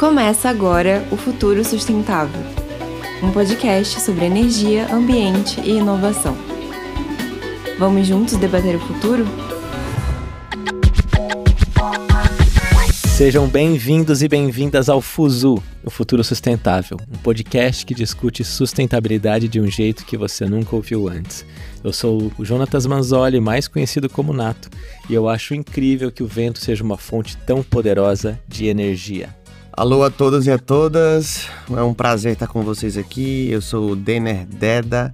Começa 0.00 0.48
agora 0.48 1.06
o 1.10 1.16
Futuro 1.18 1.62
Sustentável, 1.62 2.40
um 3.22 3.30
podcast 3.32 4.00
sobre 4.00 4.24
energia, 4.24 4.90
ambiente 4.90 5.60
e 5.60 5.72
inovação. 5.72 6.34
Vamos 7.78 8.06
juntos 8.06 8.38
debater 8.38 8.76
o 8.76 8.80
futuro? 8.80 9.26
Sejam 13.14 13.46
bem-vindos 13.46 14.22
e 14.22 14.28
bem-vindas 14.28 14.88
ao 14.88 15.02
Fuzu, 15.02 15.62
o 15.84 15.90
Futuro 15.90 16.24
Sustentável, 16.24 16.96
um 17.12 17.18
podcast 17.18 17.84
que 17.84 17.92
discute 17.92 18.42
sustentabilidade 18.42 19.48
de 19.48 19.60
um 19.60 19.66
jeito 19.66 20.06
que 20.06 20.16
você 20.16 20.46
nunca 20.46 20.74
ouviu 20.74 21.08
antes. 21.08 21.44
Eu 21.84 21.92
sou 21.92 22.32
o 22.38 22.44
Jonatas 22.46 22.86
Manzoli, 22.86 23.38
mais 23.38 23.68
conhecido 23.68 24.08
como 24.08 24.32
Nato, 24.32 24.70
e 25.10 25.12
eu 25.12 25.28
acho 25.28 25.54
incrível 25.54 26.10
que 26.10 26.22
o 26.22 26.26
vento 26.26 26.58
seja 26.58 26.82
uma 26.82 26.96
fonte 26.96 27.36
tão 27.36 27.62
poderosa 27.62 28.40
de 28.48 28.64
energia. 28.64 29.38
Alô 29.80 30.02
a 30.02 30.10
todos 30.10 30.46
e 30.46 30.50
a 30.50 30.58
todas, 30.58 31.48
é 31.74 31.82
um 31.82 31.94
prazer 31.94 32.34
estar 32.34 32.46
com 32.46 32.60
vocês 32.60 32.98
aqui. 32.98 33.48
Eu 33.50 33.62
sou 33.62 33.92
o 33.92 33.96
Denner 33.96 34.44
Deda 34.44 35.10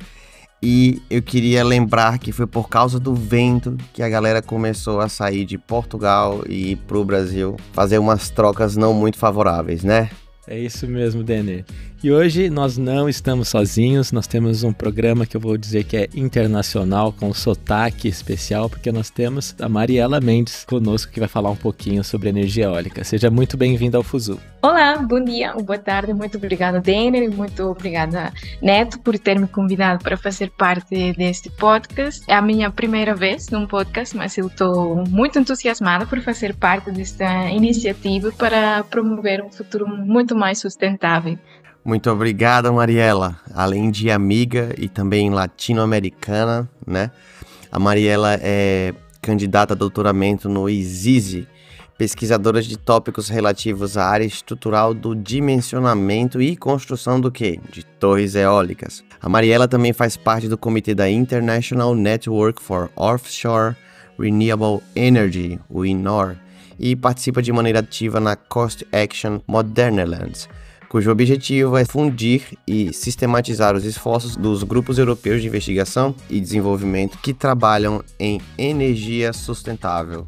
e 0.61 1.01
eu 1.09 1.23
queria 1.23 1.63
lembrar 1.63 2.19
que 2.19 2.33
foi 2.33 2.49
por 2.49 2.69
causa 2.69 2.99
do 2.99 3.15
vento 3.15 3.77
que 3.95 4.03
a 4.03 4.09
galera 4.09 4.43
começou 4.43 5.01
a 5.01 5.09
sair 5.09 5.45
de 5.45 5.57
Portugal 5.57 6.43
e 6.49 6.73
ir 6.73 6.77
pro 6.79 7.05
Brasil 7.05 7.55
fazer 7.73 7.99
umas 7.99 8.29
trocas 8.29 8.77
não 8.77 8.93
muito 8.93 9.19
favoráveis, 9.19 9.85
né? 9.85 10.11
É 10.49 10.59
isso 10.59 10.89
mesmo, 10.89 11.23
Denner. 11.23 11.65
E 12.03 12.13
hoje 12.13 12.51
nós 12.51 12.77
não 12.77 13.09
estamos 13.09 13.49
sozinhos, 13.49 14.13
nós 14.13 14.27
temos 14.27 14.63
um 14.63 14.73
programa 14.73 15.25
que 15.25 15.35
eu 15.35 15.41
vou 15.41 15.57
dizer 15.57 15.83
que 15.85 15.97
é 15.97 16.09
internacional, 16.15 17.11
com 17.11 17.33
sotaque 17.33 18.07
especial, 18.07 18.69
porque 18.69 18.93
nós 18.93 19.09
temos 19.09 19.57
a 19.59 19.67
Mariela 19.67 20.21
Mendes 20.21 20.63
conosco 20.67 21.11
que 21.11 21.19
vai 21.19 21.29
falar 21.29 21.51
um 21.51 21.57
pouquinho 21.57 22.05
sobre 22.05 22.29
energia 22.29 22.67
eólica. 22.67 23.03
Seja 23.03 23.31
muito 23.31 23.57
bem-vinda 23.57 23.97
ao 23.97 24.03
Fuzu. 24.03 24.39
Olá, 24.61 24.99
bom 24.99 25.25
dia, 25.25 25.55
boa 25.55 25.79
tarde, 25.79 26.13
muito 26.13 26.37
obrigada, 26.37 26.81
Denner, 26.81 27.31
muito 27.31 27.63
obrigada, 27.65 28.31
Neto, 28.61 29.01
por 29.01 29.19
ter 29.19 29.39
me 29.39 29.49
convidado 29.49 30.05
para 30.05 30.19
fazer 30.19 30.51
parte 30.51 31.15
deste 31.15 31.49
podcast. 31.49 32.23
É 32.29 32.35
a 32.35 32.43
minha 32.43 32.71
primeira 32.71 33.15
vez 33.15 33.49
num 33.49 33.67
podcast, 33.67 34.15
mas 34.15 34.37
eu 34.37 34.49
estou 34.49 35.03
muito 35.09 35.39
entusiasmada 35.39 36.05
por 36.05 36.21
fazer 36.21 36.55
parte 36.55 36.91
desta 36.91 37.51
iniciativa 37.51 38.31
para 38.33 38.85
promover 38.85 39.43
um 39.43 39.51
futuro 39.51 39.89
muito 39.89 40.37
mais 40.37 40.59
sustentável. 40.59 41.39
Muito 41.87 42.11
obrigada, 42.11 42.73
Mariela. 42.73 43.39
Além 43.55 43.93
de 43.93 44.11
amiga 44.11 44.75
e 44.77 44.89
também 44.89 45.31
latino-americana, 45.31 46.69
né? 46.85 47.13
A 47.71 47.79
Mariela 47.79 48.37
é 48.43 48.93
candidata 49.23 49.73
a 49.73 49.77
doutoramento 49.77 50.49
no 50.49 50.69
ISISE, 50.69 51.47
pesquisadora 51.97 52.61
de 52.61 52.77
tópicos 52.77 53.29
relativos 53.29 53.97
à 53.97 54.05
área 54.05 54.25
estrutural 54.25 54.93
do 54.93 55.15
dimensionamento 55.15 56.43
e 56.43 56.57
construção 56.57 57.21
do 57.21 57.31
quê? 57.31 57.61
De 57.71 57.85
torres 57.85 58.35
eólicas. 58.35 59.05
A 59.23 59.29
Mariela 59.29 59.69
também 59.69 59.93
faz 59.93 60.17
parte 60.17 60.49
do 60.49 60.59
comitê 60.59 60.93
da 60.93 61.09
International 61.09 61.95
Network 61.95 62.61
for 62.61 62.91
Offshore 62.97 63.77
Renewable 64.19 64.83
Energy, 64.97 65.61
o 65.71 65.87
INOR, 65.87 66.35
e 66.81 66.97
participa 66.97 67.41
de 67.41 67.53
maneira 67.53 67.79
ativa 67.79 68.19
na 68.19 68.35
Cost 68.35 68.85
Action 68.93 69.41
Modernerlands, 69.47 70.49
cujo 70.89 71.11
objetivo 71.11 71.77
é 71.77 71.85
fundir 71.85 72.43
e 72.67 72.93
sistematizar 72.93 73.75
os 73.75 73.85
esforços 73.85 74.37
dos 74.37 74.63
grupos 74.63 74.99
europeus 74.99 75.43
de 75.43 75.49
investigação 75.49 76.15
e 76.31 76.41
desenvolvimento 76.41 77.19
que 77.19 77.35
trabalham 77.35 78.03
em 78.19 78.41
energia 78.57 79.33
sustentável. 79.33 80.27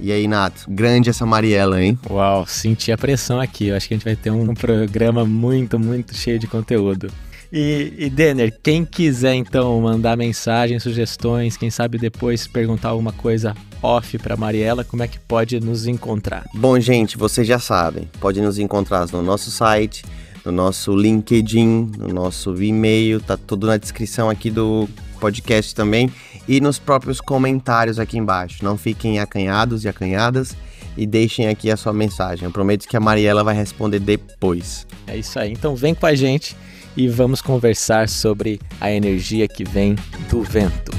E 0.00 0.12
aí, 0.12 0.28
Nato, 0.28 0.64
grande 0.68 1.10
essa 1.10 1.26
Mariela, 1.26 1.82
hein? 1.82 1.98
Uau, 2.08 2.46
senti 2.46 2.92
a 2.92 2.96
pressão 2.96 3.40
aqui. 3.40 3.68
Eu 3.68 3.76
acho 3.76 3.88
que 3.88 3.94
a 3.94 3.96
gente 3.96 4.04
vai 4.04 4.14
ter 4.14 4.30
um 4.30 4.54
programa 4.54 5.24
muito, 5.24 5.78
muito 5.78 6.14
cheio 6.14 6.38
de 6.38 6.46
conteúdo. 6.46 7.10
E, 7.52 7.94
e 7.96 8.10
Denner, 8.10 8.54
quem 8.62 8.84
quiser 8.84 9.34
então 9.34 9.80
mandar 9.80 10.16
mensagens, 10.16 10.82
sugestões, 10.82 11.56
quem 11.56 11.70
sabe 11.70 11.96
depois 11.96 12.46
perguntar 12.46 12.90
alguma 12.90 13.12
coisa 13.12 13.54
off 13.82 14.18
para 14.18 14.36
Mariela, 14.36 14.84
como 14.84 15.02
é 15.02 15.08
que 15.08 15.18
pode 15.18 15.58
nos 15.60 15.86
encontrar? 15.86 16.44
Bom, 16.54 16.78
gente, 16.78 17.16
vocês 17.16 17.46
já 17.46 17.58
sabem, 17.58 18.08
pode 18.20 18.40
nos 18.40 18.58
encontrar 18.58 19.06
no 19.10 19.22
nosso 19.22 19.50
site, 19.50 20.04
no 20.44 20.52
nosso 20.52 20.94
LinkedIn, 20.94 21.92
no 21.96 22.08
nosso 22.08 22.54
e-mail, 22.62 23.20
tá 23.20 23.36
tudo 23.36 23.66
na 23.66 23.76
descrição 23.76 24.28
aqui 24.28 24.50
do 24.50 24.88
podcast 25.18 25.74
também 25.74 26.12
e 26.46 26.60
nos 26.60 26.78
próprios 26.78 27.20
comentários 27.20 27.98
aqui 27.98 28.18
embaixo. 28.18 28.64
Não 28.64 28.76
fiquem 28.76 29.18
acanhados 29.18 29.84
e 29.84 29.88
acanhadas 29.88 30.54
e 30.96 31.06
deixem 31.06 31.48
aqui 31.48 31.70
a 31.70 31.76
sua 31.76 31.92
mensagem. 31.92 32.44
Eu 32.44 32.50
prometo 32.50 32.86
que 32.86 32.96
a 32.96 33.00
Mariela 33.00 33.44
vai 33.44 33.54
responder 33.54 34.00
depois. 34.00 34.86
É 35.06 35.16
isso 35.16 35.38
aí. 35.38 35.52
Então 35.52 35.74
vem 35.76 35.94
com 35.94 36.06
a 36.06 36.14
gente 36.14 36.56
e 36.98 37.06
vamos 37.06 37.40
conversar 37.40 38.08
sobre 38.08 38.58
a 38.80 38.90
energia 38.90 39.46
que 39.46 39.62
vem 39.62 39.94
do 40.28 40.42
vento. 40.42 40.90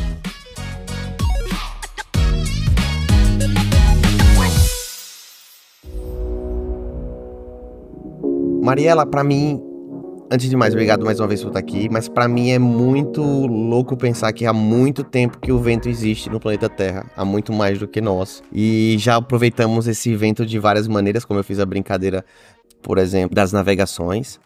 Mariela, 8.64 9.06
para 9.06 9.26
mim, 9.26 9.62
antes 10.32 10.50
de 10.50 10.56
mais, 10.56 10.74
obrigado 10.74 11.04
mais 11.04 11.20
uma 11.20 11.28
vez 11.28 11.42
por 11.42 11.50
estar 11.50 11.60
aqui, 11.60 11.90
mas 11.92 12.08
para 12.08 12.30
mim 12.30 12.52
é 12.52 12.60
muito 12.60 13.22
louco 13.22 13.98
pensar 13.98 14.32
que 14.32 14.46
há 14.46 14.54
muito 14.54 15.04
tempo 15.04 15.38
que 15.38 15.52
o 15.52 15.60
vento 15.60 15.90
existe 15.90 16.30
no 16.30 16.40
planeta 16.40 16.70
Terra, 16.70 17.12
há 17.14 17.26
muito 17.26 17.52
mais 17.52 17.78
do 17.78 17.90
que 17.90 18.00
nós. 18.00 18.42
E 18.54 18.96
já 19.00 19.18
aproveitamos 19.18 19.86
esse 19.86 20.16
vento 20.16 20.46
de 20.46 20.60
várias 20.60 20.88
maneiras, 20.88 21.26
como 21.26 21.42
eu 21.42 21.44
fiz 21.44 21.60
a 21.60 21.66
brincadeira, 21.66 22.24
por 22.82 22.98
exemplo, 22.98 23.36
das 23.36 23.52
navegações. 23.52 24.40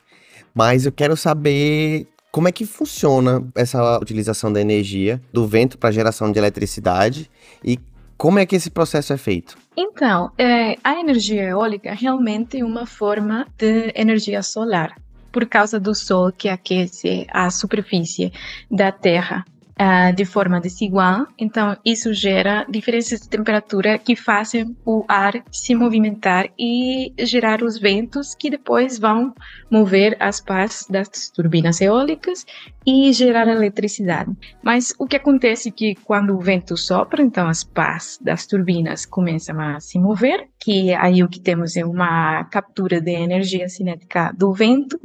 Mas 0.54 0.86
eu 0.86 0.92
quero 0.92 1.18
saber 1.18 2.08
como 2.32 2.48
é 2.48 2.52
que 2.52 2.66
funciona 2.66 3.46
essa 3.56 3.98
utilização 4.00 4.52
da 4.52 4.60
energia 4.60 5.22
do 5.32 5.48
vento 5.48 5.78
para 5.78 5.92
geração 5.92 6.32
de 6.32 6.40
eletricidade 6.40 7.30
e 7.64 7.80
como 8.18 8.40
é 8.40 8.46
que 8.46 8.56
esse 8.56 8.70
processo 8.70 9.14
é 9.14 9.18
feito? 9.18 9.58
Então, 9.76 10.32
é, 10.38 10.78
a 10.84 11.00
energia 11.00 11.44
eólica 11.44 11.94
realmente 11.94 12.60
é 12.60 12.66
uma 12.66 12.86
forma 12.86 13.48
de 13.58 13.92
energia 13.96 14.42
solar, 14.42 14.96
por 15.32 15.46
causa 15.46 15.80
do 15.80 15.94
sol 15.94 16.32
que 16.32 16.48
aquece 16.48 17.28
a 17.32 17.50
superfície 17.50 18.32
da 18.70 18.92
Terra 18.92 19.44
uh, 19.80 20.14
de 20.16 20.26
forma 20.26 20.60
desigual. 20.60 21.28
Então, 21.38 21.78
isso 21.86 22.14
gera 22.14 22.66
diferenças 22.70 23.22
de 23.22 23.30
temperatura 23.30 23.98
que 23.98 24.16
fazem 24.16 24.76
o 24.86 25.06
ar 25.08 25.44
se 25.52 25.76
movimentar 25.76 26.50
e 26.58 27.14
gerar 27.20 27.64
os 27.64 27.78
ventos 27.78 28.36
que 28.36 28.50
depois 28.50 29.00
vão 29.00 29.34
mover 29.70 30.16
as 30.20 30.40
pás 30.40 30.86
das 30.90 31.30
turbinas 31.30 31.82
eólicas 31.82 32.46
e 32.86 33.12
gerar 33.14 33.48
eletricidade. 33.48 34.32
Mas 34.62 34.94
o 35.00 35.08
que 35.08 35.16
acontece 35.16 35.70
é 35.70 35.72
que 35.72 35.96
quando 35.96 36.36
o 36.36 36.40
vento 36.40 36.76
sopra, 36.76 37.22
então 37.22 37.48
as 37.48 37.64
pás 37.64 38.20
das 38.22 38.46
turbinas 38.46 39.06
começam 39.06 39.60
a 39.60 39.80
se 39.80 39.98
mover, 40.00 40.48
que 40.60 40.94
aí 40.94 41.24
o 41.24 41.30
que 41.30 41.40
temos 41.40 41.76
é 41.78 41.86
uma 41.86 42.44
captura 42.46 43.00
de 43.00 43.12
energia 43.12 43.68
cinética 43.70 44.34
do 44.38 44.54
vento, 44.54 45.00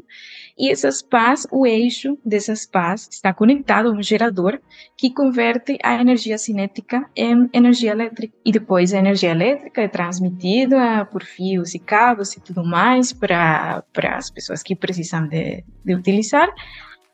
e 0.58 0.72
essas 0.72 1.00
pás, 1.00 1.46
o 1.52 1.64
eixo 1.64 2.18
dessas 2.24 2.66
pás 2.66 3.08
está 3.12 3.32
conectado 3.32 3.88
a 3.88 3.92
um 3.92 4.02
gerador 4.02 4.60
que 4.96 5.08
converte 5.08 5.78
a 5.84 6.00
energia 6.00 6.36
cinética 6.36 7.08
em 7.14 7.48
energia 7.52 7.92
elétrica. 7.92 8.34
E 8.44 8.50
depois 8.50 8.92
a 8.92 8.98
energia 8.98 9.30
elétrica 9.30 9.82
é 9.82 9.86
transmitida 9.86 11.04
por 11.04 11.22
fios 11.22 11.74
e 11.74 11.78
cabos 11.78 12.36
e 12.36 12.40
tudo 12.40 12.64
mais 12.64 13.12
para 13.12 13.84
as 14.16 14.30
pessoas 14.30 14.60
que 14.60 14.74
precisam 14.74 15.28
de, 15.28 15.62
de 15.84 15.94
utilizar. 15.94 16.48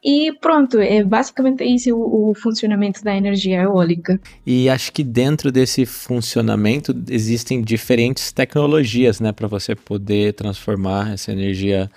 E 0.04 0.32
pronto, 0.38 0.78
é 0.78 1.03
basicamente 1.03 1.65
isso 1.65 1.97
o, 1.97 2.31
o, 2.31 2.34
funcionamento 2.34 3.03
da 3.03 3.16
energia 3.16 3.62
eólica. 3.62 4.20
E 4.44 4.69
acho 4.69 4.92
que 4.92 5.03
dentro 5.03 5.50
desse 5.50 5.87
funcionamento 5.87 6.94
existem 7.09 7.62
diferentes 7.62 8.31
tecnologias, 8.31 9.19
né, 9.19 9.32
para 9.32 9.49
você 9.49 9.75
poder 9.75 10.34
transformar 10.34 11.14
essa 11.14 11.32
energia 11.32 11.90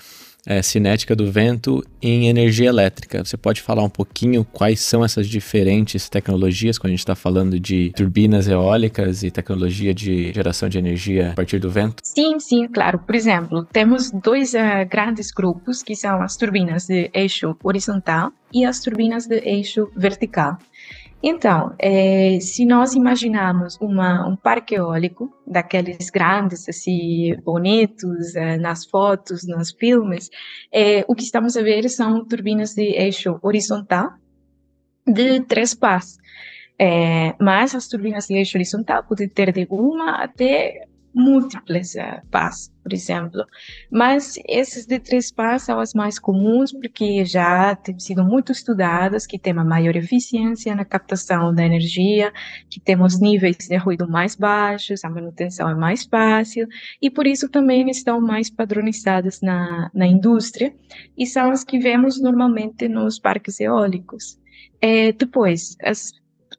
é, 0.48 0.62
cinética 0.62 1.14
do 1.14 1.30
vento 1.30 1.84
em 2.02 2.30
energia 2.30 2.70
elétrica. 2.70 3.24
Você 3.24 3.36
pode 3.36 3.62
falar 3.62 3.84
um 3.84 3.90
pouquinho 3.90 4.46
quais 4.46 4.80
são 4.80 5.04
essas 5.04 5.28
diferentes 5.28 6.08
tecnologias 6.08 6.78
quando 6.78 6.92
a 6.92 6.92
gente 6.92 7.00
está 7.00 7.16
falando 7.16 7.60
de 7.60 7.92
turbinas 7.96 8.48
eólicas 8.48 9.24
e 9.24 9.30
tecnologia 9.30 9.94
de 9.94 10.32
geração 10.32 10.70
de 10.70 10.78
energia 10.78 11.32
a 11.32 11.34
partir 11.34 11.60
do 11.60 11.70
vento? 11.70 12.02
Sim, 12.02 12.40
sim, 12.40 12.68
claro. 12.68 13.00
Por 13.00 13.14
exemplo, 13.14 13.68
temos 13.72 14.10
dois 14.10 14.54
uh, 14.54 14.88
grandes 14.90 15.32
grupos 15.32 15.84
que 15.84 15.96
são 15.96 16.22
as 16.22 16.38
turbinas 16.38 16.88
de 16.88 17.10
eixo 17.14 17.58
horizontal 17.62 18.32
e 18.54 18.64
as 18.64 18.80
turbinas 18.80 19.28
de 19.28 19.40
eixo 19.40 19.90
vertical. 19.96 20.58
Então, 21.22 21.74
é, 21.80 22.40
se 22.40 22.64
nós 22.64 22.94
imaginarmos 22.94 23.76
uma, 23.82 24.28
um 24.28 24.36
parque 24.36 24.76
eólico, 24.76 25.34
daqueles 25.46 26.10
grandes, 26.12 26.70
assim, 26.70 27.36
bonitos, 27.44 28.36
é, 28.36 28.58
nas 28.58 28.86
fotos, 28.86 29.46
nos 29.48 29.72
filmes, 29.72 30.30
é, 30.72 31.04
o 31.08 31.16
que 31.16 31.24
estamos 31.24 31.58
a 31.58 31.64
ver 31.64 31.90
são 31.90 32.24
turbinas 32.24 32.76
de 32.76 32.84
eixo 32.84 33.40
horizontal 33.42 34.12
de 35.08 35.42
três 35.42 35.74
pás. 35.74 36.18
É, 36.80 37.34
mas 37.42 37.74
as 37.74 37.88
turbinas 37.88 38.28
de 38.28 38.36
eixo 38.36 38.56
horizontal 38.56 39.04
podem 39.04 39.28
ter 39.28 39.52
de 39.52 39.68
uma 39.72 40.24
até 40.24 40.87
múltiplas 41.18 41.96
uh, 41.96 42.26
pás, 42.30 42.72
por 42.84 42.94
exemplo. 42.94 43.44
Mas 43.92 44.36
essas 44.48 44.86
de 44.86 45.00
três 45.00 45.32
pás 45.32 45.64
são 45.64 45.80
as 45.80 45.94
mais 45.94 46.20
comuns 46.20 46.72
porque 46.72 47.26
já 47.26 47.76
têm 47.76 48.00
sido 48.00 48.24
muito 48.24 48.52
estudadas, 48.52 49.26
que 49.26 49.40
têm 49.40 49.54
uma 49.54 49.66
maior 49.66 49.96
eficiência 49.96 50.76
na 50.76 50.86
captação 50.86 51.54
da 51.54 51.66
energia, 51.66 52.32
que 52.70 52.80
temos 52.80 53.20
níveis 53.20 53.58
de 53.58 53.76
ruído 53.78 54.08
mais 54.08 54.36
baixos, 54.36 55.04
a 55.04 55.10
manutenção 55.10 55.68
é 55.68 55.76
mais 55.76 56.06
fácil 56.06 56.68
e 57.02 57.10
por 57.10 57.26
isso 57.26 57.50
também 57.50 57.90
estão 57.90 58.22
mais 58.22 58.50
padronizadas 58.50 59.42
na, 59.42 59.90
na 59.94 60.06
indústria 60.06 60.74
e 61.18 61.26
são 61.26 61.52
as 61.52 61.64
que 61.64 61.80
vemos 61.80 62.22
normalmente 62.22 62.88
nos 62.88 63.20
parques 63.20 63.60
eólicos. 63.60 64.40
É, 64.80 65.12
depois, 65.12 65.76
as 65.84 66.12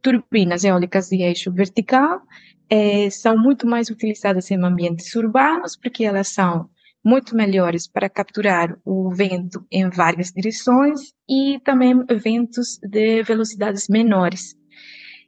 turbinas 0.03 0.65
eólicas 0.65 1.09
de 1.09 1.23
eixo 1.23 1.53
vertical 1.53 2.23
é, 2.71 3.09
são 3.11 3.37
muito 3.37 3.67
mais 3.67 3.89
utilizadas 3.91 4.51
em 4.51 4.63
ambientes 4.63 5.15
urbanos, 5.15 5.77
porque 5.77 6.05
elas 6.05 6.29
são 6.29 6.69
muito 7.05 7.35
melhores 7.35 7.89
para 7.89 8.09
capturar 8.09 8.77
o 8.85 9.11
vento 9.11 9.65
em 9.71 9.89
várias 9.89 10.31
direções 10.31 11.13
e 11.29 11.61
também 11.65 11.95
ventos 12.21 12.79
de 12.83 13.23
velocidades 13.23 13.89
menores. 13.89 14.55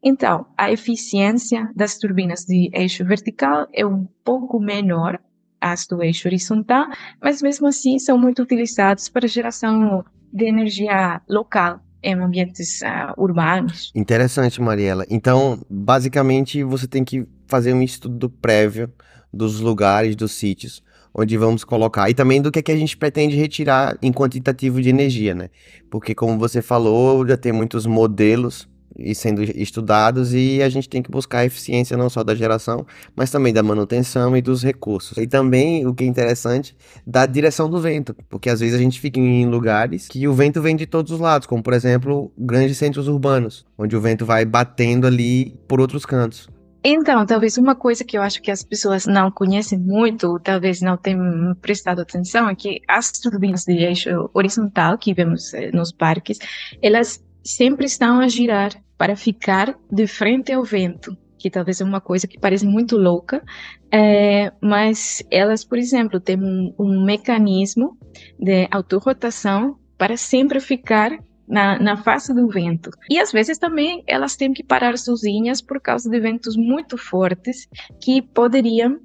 Então, 0.02 0.46
a 0.56 0.72
eficiência 0.72 1.70
das 1.74 1.98
turbinas 1.98 2.44
de 2.44 2.70
eixo 2.72 3.04
vertical 3.04 3.66
é 3.72 3.84
um 3.86 4.06
pouco 4.24 4.58
menor 4.58 5.20
as 5.60 5.86
do 5.86 6.02
eixo 6.02 6.26
horizontal, 6.26 6.86
mas 7.22 7.42
mesmo 7.42 7.66
assim 7.66 7.98
são 7.98 8.18
muito 8.18 8.42
utilizadas 8.42 9.08
para 9.10 9.28
geração 9.28 10.02
de 10.32 10.46
energia 10.46 11.20
local, 11.28 11.80
em 12.02 12.14
ambientes 12.14 12.80
uh, 12.82 13.20
urbanos. 13.20 13.90
Interessante, 13.94 14.60
Mariela. 14.60 15.04
Então, 15.10 15.60
basicamente, 15.68 16.62
você 16.62 16.86
tem 16.86 17.04
que 17.04 17.26
fazer 17.46 17.72
um 17.72 17.82
estudo 17.82 18.30
prévio 18.30 18.90
dos 19.32 19.60
lugares, 19.60 20.16
dos 20.16 20.32
sítios, 20.32 20.82
onde 21.12 21.36
vamos 21.36 21.64
colocar. 21.64 22.08
E 22.08 22.14
também 22.14 22.40
do 22.40 22.50
que, 22.50 22.60
é 22.60 22.62
que 22.62 22.72
a 22.72 22.76
gente 22.76 22.96
pretende 22.96 23.36
retirar 23.36 23.96
em 24.00 24.12
quantitativo 24.12 24.80
de 24.80 24.88
energia, 24.88 25.34
né? 25.34 25.50
Porque, 25.90 26.14
como 26.14 26.38
você 26.38 26.62
falou, 26.62 27.26
já 27.26 27.36
tem 27.36 27.52
muitos 27.52 27.86
modelos 27.86 28.68
e 28.98 29.14
sendo 29.14 29.42
estudados 29.42 30.34
e 30.34 30.62
a 30.62 30.68
gente 30.68 30.88
tem 30.88 31.02
que 31.02 31.10
buscar 31.10 31.38
a 31.38 31.46
eficiência 31.46 31.96
não 31.96 32.10
só 32.10 32.22
da 32.22 32.34
geração, 32.34 32.86
mas 33.14 33.30
também 33.30 33.52
da 33.52 33.62
manutenção 33.62 34.36
e 34.36 34.42
dos 34.42 34.62
recursos. 34.62 35.16
E 35.18 35.26
também, 35.26 35.86
o 35.86 35.94
que 35.94 36.04
é 36.04 36.06
interessante, 36.06 36.76
da 37.06 37.26
direção 37.26 37.68
do 37.68 37.80
vento, 37.80 38.14
porque 38.28 38.50
às 38.50 38.60
vezes 38.60 38.74
a 38.74 38.78
gente 38.78 39.00
fica 39.00 39.18
em 39.18 39.46
lugares 39.46 40.08
que 40.08 40.26
o 40.26 40.34
vento 40.34 40.60
vem 40.60 40.76
de 40.76 40.86
todos 40.86 41.12
os 41.12 41.20
lados, 41.20 41.46
como 41.46 41.62
por 41.62 41.72
exemplo, 41.72 42.32
grandes 42.36 42.76
centros 42.76 43.08
urbanos, 43.08 43.66
onde 43.78 43.96
o 43.96 44.00
vento 44.00 44.26
vai 44.26 44.44
batendo 44.44 45.06
ali 45.06 45.58
por 45.66 45.80
outros 45.80 46.04
cantos. 46.04 46.48
Então, 46.82 47.26
talvez 47.26 47.58
uma 47.58 47.74
coisa 47.74 48.02
que 48.04 48.16
eu 48.16 48.22
acho 48.22 48.40
que 48.40 48.50
as 48.50 48.62
pessoas 48.62 49.04
não 49.04 49.30
conhecem 49.30 49.78
muito, 49.78 50.40
talvez 50.40 50.80
não 50.80 50.96
tenham 50.96 51.54
prestado 51.60 52.00
atenção, 52.00 52.48
é 52.48 52.54
que 52.54 52.80
as 52.88 53.12
turbinas 53.12 53.64
de 53.64 53.72
eixo 53.72 54.30
horizontal 54.32 54.96
que 54.96 55.12
vemos 55.12 55.52
eh, 55.52 55.70
nos 55.72 55.92
parques, 55.92 56.38
elas 56.80 57.22
sempre 57.44 57.86
estão 57.86 58.20
a 58.20 58.28
girar 58.28 58.72
para 58.96 59.16
ficar 59.16 59.78
de 59.90 60.06
frente 60.06 60.52
ao 60.52 60.62
vento, 60.62 61.16
que 61.38 61.50
talvez 61.50 61.80
é 61.80 61.84
uma 61.84 62.00
coisa 62.00 62.26
que 62.26 62.38
parece 62.38 62.66
muito 62.66 62.96
louca, 62.96 63.42
é, 63.90 64.52
mas 64.60 65.22
elas, 65.30 65.64
por 65.64 65.78
exemplo, 65.78 66.20
têm 66.20 66.38
um, 66.38 66.74
um 66.78 67.04
mecanismo 67.04 67.98
de 68.38 68.68
autorrotação 68.70 69.78
para 69.96 70.16
sempre 70.16 70.60
ficar 70.60 71.18
na, 71.50 71.78
na 71.78 71.96
face 71.96 72.32
do 72.32 72.48
vento. 72.48 72.90
E 73.10 73.18
às 73.18 73.32
vezes 73.32 73.58
também 73.58 74.04
elas 74.06 74.36
têm 74.36 74.52
que 74.52 74.62
parar 74.62 74.96
sozinhas 74.96 75.60
por 75.60 75.80
causa 75.80 76.08
de 76.08 76.20
ventos 76.20 76.56
muito 76.56 76.96
fortes 76.96 77.68
que 78.00 78.22
poderiam 78.22 79.00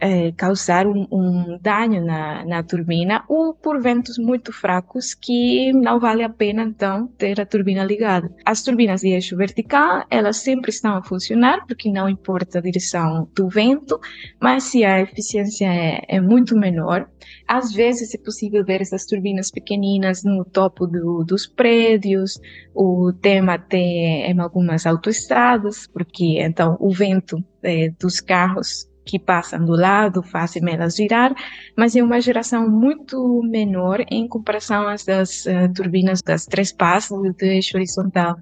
é, 0.00 0.32
causar 0.32 0.86
um, 0.86 1.06
um 1.10 1.58
dano 1.60 2.04
na, 2.04 2.44
na, 2.44 2.62
turbina 2.62 3.24
ou 3.28 3.54
por 3.54 3.80
ventos 3.80 4.18
muito 4.18 4.52
fracos 4.52 5.14
que 5.14 5.72
não 5.72 5.98
vale 5.98 6.22
a 6.22 6.28
pena 6.28 6.62
então 6.62 7.06
ter 7.18 7.40
a 7.40 7.46
turbina 7.46 7.84
ligada. 7.84 8.30
As 8.44 8.62
turbinas 8.62 9.00
de 9.00 9.08
eixo 9.08 9.36
vertical 9.36 10.04
elas 10.10 10.38
sempre 10.38 10.70
estão 10.70 10.96
a 10.96 11.02
funcionar 11.02 11.66
porque 11.66 11.90
não 11.90 12.08
importa 12.08 12.58
a 12.58 12.62
direção 12.62 13.28
do 13.34 13.48
vento, 13.48 13.98
mas 14.40 14.64
se 14.64 14.84
a 14.84 15.00
eficiência 15.00 15.66
é, 15.66 16.02
é 16.08 16.20
muito 16.20 16.56
menor, 16.56 17.08
às 17.46 17.72
vezes 17.72 18.14
é 18.14 18.18
possível 18.18 18.64
ver 18.64 18.80
essas 18.80 19.06
turbinas 19.06 19.50
pequeninas 19.50 20.24
no 20.24 20.44
topo 20.44 20.86
do, 20.86 21.24
dos 21.24 21.46
prédios, 21.46 22.40
o 22.74 23.12
tema 23.12 23.54
até 23.54 23.78
em 23.78 24.38
algumas 24.40 24.86
autoestradas, 24.86 25.86
porque 25.86 26.40
então 26.40 26.76
o 26.80 26.90
vento 26.90 27.42
é, 27.62 27.90
dos 27.98 28.20
carros 28.20 28.88
que 29.06 29.18
passam 29.18 29.64
do 29.64 29.72
lado 29.72 30.22
fazem 30.22 30.62
elas 30.68 30.96
girar, 30.96 31.32
mas 31.76 31.94
é 31.94 32.02
uma 32.02 32.20
geração 32.20 32.68
muito 32.68 33.40
menor 33.44 34.04
em 34.10 34.26
comparação 34.26 34.88
às 34.88 35.04
das 35.04 35.46
uh, 35.46 35.72
turbinas 35.74 36.20
das 36.20 36.44
três 36.44 36.72
pás 36.72 37.08
de 37.38 37.46
eixo 37.46 37.76
horizontal. 37.76 38.36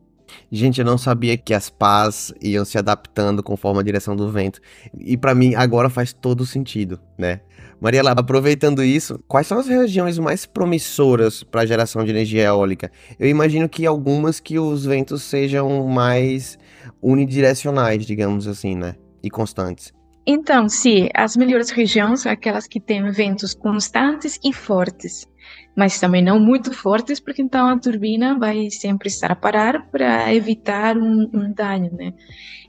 Gente, 0.50 0.80
eu 0.80 0.84
não 0.84 0.96
sabia 0.96 1.36
que 1.36 1.52
as 1.52 1.68
pás 1.68 2.32
iam 2.40 2.64
se 2.64 2.78
adaptando 2.78 3.42
conforme 3.42 3.80
a 3.80 3.82
direção 3.82 4.16
do 4.16 4.30
vento. 4.30 4.60
E 4.98 5.16
para 5.16 5.34
mim 5.34 5.54
agora 5.54 5.90
faz 5.90 6.12
todo 6.12 6.46
sentido, 6.46 6.98
né? 7.18 7.40
Mariela, 7.80 8.12
aproveitando 8.12 8.82
isso, 8.82 9.18
quais 9.28 9.46
são 9.46 9.58
as 9.58 9.66
regiões 9.66 10.18
mais 10.18 10.46
promissoras 10.46 11.42
para 11.42 11.62
a 11.62 11.66
geração 11.66 12.04
de 12.04 12.10
energia 12.10 12.44
eólica? 12.44 12.90
Eu 13.18 13.28
imagino 13.28 13.68
que 13.68 13.84
algumas 13.84 14.40
que 14.40 14.58
os 14.58 14.86
ventos 14.86 15.22
sejam 15.22 15.86
mais 15.86 16.58
unidirecionais, 17.02 18.06
digamos 18.06 18.46
assim, 18.46 18.74
né? 18.74 18.94
E 19.22 19.28
constantes. 19.28 19.92
Então, 20.26 20.68
sim, 20.70 21.08
as 21.14 21.36
melhores 21.36 21.70
regiões 21.70 22.20
são 22.22 22.32
aquelas 22.32 22.66
que 22.66 22.80
têm 22.80 23.10
ventos 23.10 23.52
constantes 23.54 24.38
e 24.42 24.54
fortes, 24.54 25.28
mas 25.76 26.00
também 26.00 26.22
não 26.22 26.40
muito 26.40 26.72
fortes, 26.72 27.20
porque 27.20 27.42
então 27.42 27.68
a 27.68 27.78
turbina 27.78 28.38
vai 28.38 28.70
sempre 28.70 29.08
estar 29.08 29.32
a 29.32 29.36
parar 29.36 29.86
para 29.90 30.32
evitar 30.32 30.96
um, 30.96 31.28
um 31.30 31.52
dano, 31.52 31.90
né? 31.92 32.14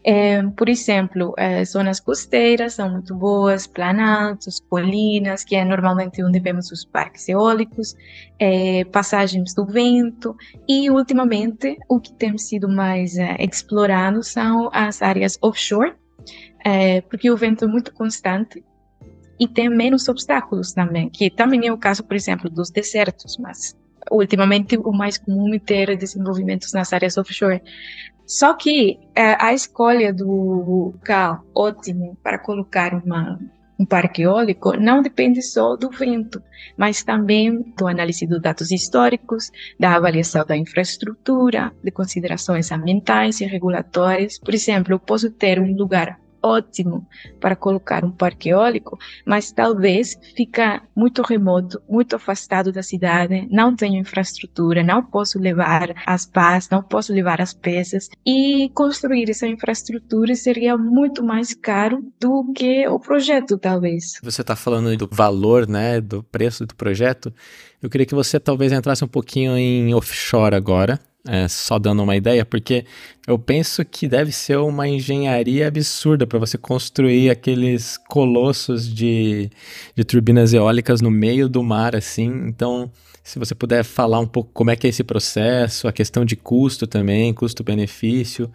É, 0.03 0.43
por 0.43 0.67
exemplo, 0.69 1.33
as 1.37 1.71
zonas 1.71 1.99
costeiras 1.99 2.73
são 2.73 2.91
muito 2.91 3.15
boas, 3.15 3.65
planaltos, 3.65 4.59
colinas, 4.69 5.43
que 5.43 5.55
é 5.55 5.63
normalmente 5.65 6.21
onde 6.23 6.39
vemos 6.39 6.71
os 6.71 6.85
parques 6.85 7.27
eólicos, 7.29 7.95
é, 8.37 8.83
passagens 8.85 9.55
do 9.55 9.65
vento, 9.65 10.35
e 10.67 10.91
ultimamente 10.91 11.77
o 11.89 11.99
que 11.99 12.13
tem 12.13 12.37
sido 12.37 12.67
mais 12.67 13.17
é, 13.17 13.37
explorado 13.39 14.21
são 14.21 14.69
as 14.73 15.01
áreas 15.01 15.39
offshore, 15.41 15.95
é, 16.65 17.01
porque 17.01 17.29
o 17.29 17.38
vento 17.38 17.63
é 17.63 17.67
muito 17.67 17.94
constante 17.94 18.63
e 19.39 19.48
tem 19.48 19.69
menos 19.69 20.10
obstáculos 20.10 20.74
também, 20.74 21.10
que 21.10 21.29
também 21.29 21.67
é 21.67 21.72
o 21.72 21.77
caso, 21.77 22.03
por 22.03 22.15
exemplo, 22.15 22.50
dos 22.50 22.72
desertos, 22.72 23.38
mas 23.38 23.77
ultimamente 24.10 24.75
o 24.75 24.91
mais 24.91 25.19
comum 25.19 25.53
é 25.53 25.60
ter 25.60 25.95
desenvolvimentos 25.95 26.74
nas 26.74 26.91
áreas 26.91 27.17
offshore. 27.17 27.62
Só 28.25 28.55
que 28.55 28.98
é, 29.13 29.38
a 29.39 29.53
escolha 29.53 30.12
do 30.12 30.25
local 30.27 31.45
ótimo 31.53 32.17
para 32.24 32.39
colocar 32.39 32.95
uma, 32.95 33.39
um 33.77 33.86
parque 33.86 34.24
eólico 34.24 34.75
não 34.75 35.03
depende 35.03 35.43
só 35.43 35.75
do 35.75 35.91
vento, 35.91 36.41
mas 36.75 37.03
também 37.03 37.62
do 37.77 37.88
análise 37.88 38.25
dos 38.25 38.41
dados 38.41 38.72
históricos, 38.72 39.51
da 39.79 39.93
avaliação 39.93 40.43
da 40.43 40.57
infraestrutura, 40.57 41.72
de 41.84 41.91
considerações 41.91 42.72
ambientais 42.72 43.39
e 43.41 43.45
regulatórias. 43.45 44.39
Por 44.39 44.55
exemplo, 44.55 44.93
eu 44.95 45.00
posso 45.00 45.29
ter 45.29 45.60
um 45.60 45.75
lugar 45.75 46.25
ótimo 46.45 47.07
para 47.39 47.55
colocar 47.55 48.05
um 48.05 48.11
parque 48.11 48.49
eólico, 48.49 48.97
mas 49.25 49.51
talvez 49.51 50.17
fica 50.35 50.81
muito 50.95 51.21
remoto, 51.21 51.81
muito 51.89 52.15
afastado 52.15 52.71
da 52.71 52.83
cidade, 52.83 53.47
não 53.49 53.75
tenho 53.75 53.99
infraestrutura, 53.99 54.83
não 54.83 55.03
posso 55.03 55.39
levar 55.39 55.93
as 56.05 56.25
pás, 56.25 56.69
não 56.69 56.83
posso 56.83 57.11
levar 57.11 57.41
as 57.41 57.53
peças 57.53 58.09
e 58.25 58.69
construir 58.73 59.29
essa 59.29 59.47
infraestrutura 59.47 60.35
seria 60.35 60.77
muito 60.77 61.23
mais 61.23 61.53
caro 61.53 62.03
do 62.19 62.51
que 62.53 62.87
o 62.87 62.99
projeto, 62.99 63.57
talvez. 63.57 64.19
Você 64.21 64.41
está 64.41 64.55
falando 64.55 64.95
do 64.95 65.09
valor, 65.11 65.67
né, 65.67 65.99
do 65.99 66.21
preço 66.23 66.65
do 66.65 66.75
projeto. 66.75 67.33
Eu 67.81 67.89
queria 67.89 68.05
que 68.05 68.15
você 68.15 68.39
talvez 68.39 68.71
entrasse 68.71 69.03
um 69.03 69.07
pouquinho 69.07 69.57
em 69.57 69.93
offshore 69.93 70.55
agora, 70.55 70.99
é, 71.27 71.48
só 71.48 71.79
dando 71.79 72.03
uma 72.03 72.15
ideia, 72.15 72.46
porque 72.46 72.86
eu 73.27 73.38
penso 73.39 73.84
que 73.84 74.08
deve 74.08 74.32
ser 74.32 74.58
uma 74.58 74.88
engenharia 74.88 75.67
absurda 75.67 76.27
para 76.27 76.38
você 76.38 76.58
construir 76.58 77.29
aqueles 77.29 77.98
colossos 77.98 78.88
de, 78.94 79.50
de 79.96 80.03
turbinas 80.03 80.53
eólicas 80.53 81.01
no 81.01 81.10
meio 81.10 81.50
do 81.50 81.63
mar, 81.63 81.96
assim. 81.96 82.27
Então, 82.48 82.91
se 83.24 83.39
você 83.39 83.55
puder 83.55 83.84
falar 83.84 84.20
um 84.20 84.27
pouco 84.27 84.51
como 84.53 84.70
é 84.70 84.75
que 84.75 84.86
é 84.86 84.89
esse 84.89 85.03
processo, 85.03 85.88
a 85.88 85.94
questão 85.94 86.24
de 86.24 86.36
custo 86.36 86.86
também, 86.86 87.34
custo-benefício, 87.34 88.51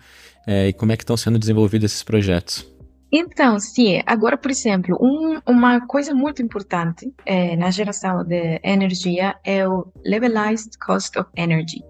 é, 0.46 0.68
e 0.68 0.72
como 0.72 0.92
é 0.92 0.96
que 0.96 1.02
estão 1.02 1.16
sendo 1.16 1.38
desenvolvidos 1.38 1.90
esses 1.90 2.04
projetos. 2.04 2.66
Então, 3.12 3.58
sim, 3.58 4.00
agora, 4.06 4.38
por 4.38 4.52
exemplo, 4.52 4.96
um, 5.00 5.40
uma 5.44 5.84
coisa 5.84 6.14
muito 6.14 6.40
importante 6.40 7.12
é, 7.26 7.56
na 7.56 7.68
geração 7.72 8.22
de 8.22 8.60
energia 8.62 9.34
é 9.42 9.66
o 9.66 9.92
Levelized 10.04 10.78
Cost 10.78 11.18
of 11.18 11.28
Energy 11.36 11.82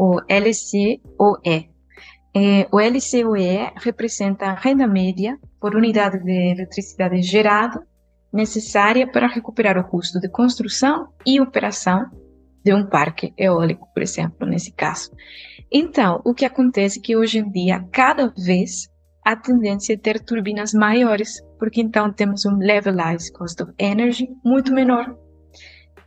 o 0.00 0.18
LCOE. 0.30 1.68
É, 2.34 2.66
o 2.72 2.80
LCOE 2.80 3.70
representa 3.76 4.46
a 4.46 4.54
renda 4.54 4.86
média 4.86 5.38
por 5.60 5.76
unidade 5.76 6.24
de 6.24 6.52
eletricidade 6.52 7.20
gerada 7.20 7.86
necessária 8.32 9.06
para 9.06 9.26
recuperar 9.26 9.76
o 9.76 9.84
custo 9.84 10.18
de 10.18 10.30
construção 10.30 11.08
e 11.26 11.38
operação 11.38 12.06
de 12.64 12.72
um 12.72 12.86
parque 12.86 13.34
eólico, 13.36 13.88
por 13.92 14.02
exemplo, 14.02 14.48
nesse 14.48 14.72
caso. 14.72 15.10
Então, 15.70 16.22
o 16.24 16.32
que 16.32 16.46
acontece 16.46 16.98
é 16.98 17.02
que 17.02 17.16
hoje 17.16 17.38
em 17.40 17.50
dia, 17.50 17.84
cada 17.92 18.28
vez 18.28 18.88
a 19.22 19.36
tendência 19.36 19.92
é 19.92 19.98
ter 19.98 20.18
turbinas 20.24 20.72
maiores, 20.72 21.42
porque 21.58 21.82
então 21.82 22.10
temos 22.10 22.46
um 22.46 22.56
levelized 22.56 23.32
cost 23.34 23.62
of 23.62 23.72
energy 23.78 24.30
muito 24.42 24.72
menor. 24.72 25.14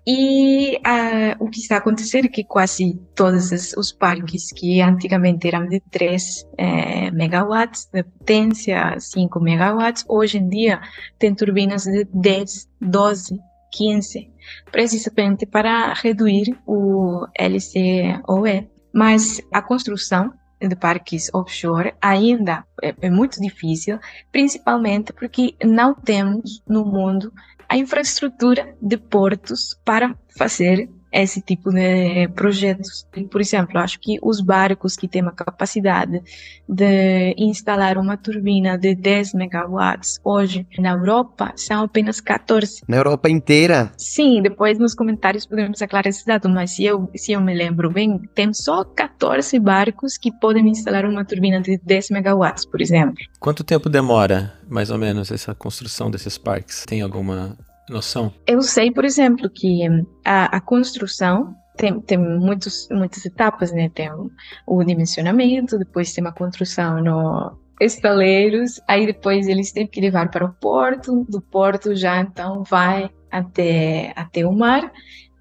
E 0.06 0.78
uh, 0.80 1.44
o 1.44 1.50
que 1.50 1.60
está 1.60 1.78
acontecendo 1.78 2.26
é 2.26 2.30
que 2.30 2.44
quase 2.44 3.00
todos 3.16 3.74
os 3.78 3.94
parques 3.94 4.52
que 4.52 4.82
antigamente 4.82 5.48
eram 5.48 5.66
de 5.66 5.80
3 5.80 6.46
eh, 6.58 7.12
megawatts 7.12 7.88
de 7.92 8.04
potência, 8.04 9.00
5 9.00 9.40
megawatts, 9.40 10.04
hoje 10.10 10.40
em 10.40 10.50
dia 10.50 10.82
têm 11.18 11.34
turbinas 11.34 11.86
de 11.86 12.06
10, 12.14 12.70
12, 12.82 13.40
15, 13.72 14.30
precisamente 14.72 15.46
para 15.46 15.94
reduzir 15.94 16.58
o 16.68 17.26
LCOE. 17.40 18.70
Mas 18.94 19.42
a 19.52 19.62
construção 19.62 20.34
de 20.68 20.76
parques 20.76 21.30
offshore 21.34 21.94
ainda 22.02 22.66
é, 22.82 22.94
é 23.02 23.10
muito 23.10 23.42
difícil, 23.42 24.00
principalmente 24.32 25.12
porque 25.14 25.56
não 25.64 25.94
temos 25.94 26.62
no 26.68 26.86
mundo 26.86 27.34
a 27.68 27.78
infraestrutura 27.78 28.76
de 28.82 28.98
portos 28.98 29.80
para 29.84 30.18
fazer 30.38 30.90
esse 31.14 31.40
tipo 31.42 31.72
de 31.72 32.28
projetos. 32.30 33.08
Por 33.30 33.40
exemplo, 33.40 33.78
acho 33.78 34.00
que 34.00 34.18
os 34.22 34.42
barcos 34.42 34.96
que 34.96 35.08
têm 35.08 35.22
a 35.22 35.32
capacidade 35.32 36.22
de 36.68 37.36
instalar 37.38 37.98
uma 37.98 38.18
turbina 38.18 38.78
de 38.78 38.96
10 38.96 39.34
megawatts 39.36 40.20
hoje 40.24 40.66
na 40.80 40.92
Europa 40.92 41.54
são 41.56 41.84
apenas 41.84 42.20
14. 42.20 42.82
Na 42.88 42.98
Europa 42.98 43.30
inteira? 43.30 43.92
Sim, 43.98 44.42
depois 44.42 44.80
nos 44.80 44.96
comentários 44.96 45.46
podemos 45.46 45.82
aclarar 45.82 46.08
esse 46.08 46.26
dado, 46.26 46.50
mas 46.50 46.72
se 46.72 46.84
eu, 46.84 47.10
se 47.16 47.34
eu 47.34 47.42
me 47.42 47.54
lembro 47.54 47.92
bem, 47.92 48.20
tem 48.34 48.54
só 48.54 48.84
14 48.84 49.60
barcos 49.60 50.18
que 50.18 50.32
podem 50.32 50.68
instalar 50.68 51.06
uma 51.06 51.24
turbina 51.24 51.62
de 51.62 51.78
10 51.78 52.10
megawatts, 52.10 52.66
por 52.66 52.82
exemplo. 52.82 53.16
Quanto 53.40 53.64
tempo 53.64 53.90
demora, 53.90 54.54
mais 54.68 54.90
ou 54.90 54.98
menos, 54.98 55.32
essa 55.32 55.54
construção 55.54 56.10
desses 56.10 56.38
parques? 56.38 56.86
Tem 56.86 57.02
alguma 57.02 57.56
noção? 57.90 58.34
Eu 58.48 58.62
sei, 58.62 58.92
por 58.92 59.06
exemplo, 59.06 59.50
que 59.50 59.82
a, 60.26 60.58
a 60.58 60.62
construção 60.62 61.56
tem, 61.78 62.00
tem 62.02 62.18
muitos, 62.18 62.88
muitas 62.92 63.26
etapas, 63.26 63.72
né? 63.72 63.90
Tem 63.90 64.12
o, 64.12 64.30
o 64.66 64.84
dimensionamento, 64.84 65.78
depois 65.78 66.14
tem 66.14 66.24
uma 66.24 66.34
construção 66.34 67.02
no 67.02 67.58
estaleiros, 67.80 68.80
aí 68.88 69.06
depois 69.06 69.48
eles 69.48 69.72
têm 69.72 69.88
que 69.88 70.00
levar 70.00 70.30
para 70.30 70.46
o 70.46 70.54
porto, 70.54 71.26
do 71.28 71.42
porto 71.42 71.96
já 71.96 72.22
então 72.22 72.64
vai 72.64 73.10
até, 73.32 74.14
até 74.16 74.46
o 74.46 74.54
mar, 74.54 74.92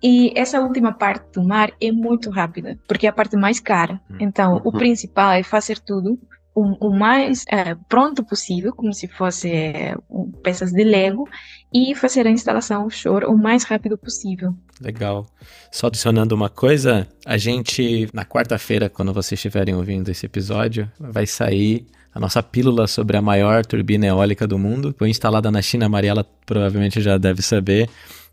e 0.02 0.32
essa 0.34 0.60
última 0.60 0.92
parte 0.92 1.32
do 1.32 1.44
mar 1.44 1.70
é 1.80 1.92
muito 1.92 2.30
rápida, 2.30 2.76
porque 2.88 3.06
é 3.06 3.10
a 3.10 3.12
parte 3.12 3.36
mais 3.36 3.60
cara. 3.60 4.00
Hum. 4.10 4.16
Então, 4.20 4.60
o 4.64 4.70
uhum. 4.70 4.72
principal 4.72 5.30
é 5.32 5.42
fazer 5.42 5.78
tudo 5.78 6.18
o, 6.54 6.88
o 6.88 6.90
mais 6.90 7.44
é, 7.48 7.74
pronto 7.88 8.24
possível, 8.24 8.72
como 8.72 8.92
se 8.92 9.08
fosse 9.08 9.50
é, 9.50 9.96
peças 10.42 10.72
de 10.72 10.84
Lego, 10.84 11.28
e 11.72 11.94
fazer 11.94 12.26
a 12.26 12.30
instalação 12.30 12.86
offshore 12.86 13.24
o 13.24 13.36
mais 13.36 13.64
rápido 13.64 13.96
possível. 13.96 14.54
Legal. 14.80 15.26
Só 15.70 15.86
adicionando 15.86 16.34
uma 16.34 16.50
coisa, 16.50 17.08
a 17.24 17.38
gente, 17.38 18.08
na 18.12 18.24
quarta-feira, 18.24 18.90
quando 18.90 19.12
vocês 19.12 19.38
estiverem 19.38 19.74
ouvindo 19.74 20.10
esse 20.10 20.26
episódio, 20.26 20.90
vai 21.00 21.26
sair 21.26 21.86
a 22.14 22.20
nossa 22.20 22.42
pílula 22.42 22.86
sobre 22.86 23.16
a 23.16 23.22
maior 23.22 23.64
turbina 23.64 24.06
eólica 24.06 24.46
do 24.46 24.58
mundo. 24.58 24.94
Foi 24.98 25.08
instalada 25.08 25.50
na 25.50 25.62
China, 25.62 25.86
a 25.86 25.88
Mariela 25.88 26.26
provavelmente 26.44 27.00
já 27.00 27.16
deve 27.16 27.40
saber 27.40 27.88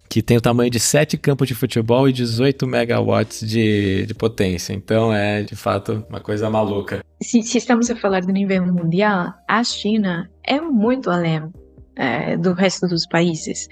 que 0.09 0.23
tem 0.23 0.37
o 0.37 0.41
tamanho 0.41 0.71
de 0.71 0.79
7 0.79 1.17
campos 1.17 1.47
de 1.47 1.53
futebol 1.53 2.09
e 2.09 2.13
18 2.13 2.65
megawatts 2.65 3.47
de, 3.47 4.05
de 4.07 4.13
potência. 4.15 4.73
Então 4.73 5.13
é, 5.13 5.43
de 5.43 5.55
fato, 5.55 6.03
uma 6.09 6.19
coisa 6.19 6.49
maluca. 6.49 7.03
Se, 7.21 7.43
se 7.43 7.59
estamos 7.59 7.89
a 7.91 7.95
falar 7.95 8.21
do 8.21 8.31
nível 8.31 8.65
mundial, 8.65 9.33
a 9.47 9.63
China 9.63 10.29
é 10.43 10.59
muito 10.59 11.11
além 11.11 11.51
é, 11.95 12.35
do 12.35 12.53
resto 12.53 12.87
dos 12.87 13.05
países. 13.05 13.67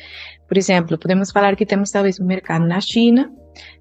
Por 0.48 0.58
exemplo, 0.58 0.98
podemos 0.98 1.32
falar 1.32 1.56
que 1.56 1.66
temos 1.66 1.90
talvez 1.90 2.20
um 2.20 2.26
mercado 2.26 2.68
na 2.68 2.80
China 2.80 3.32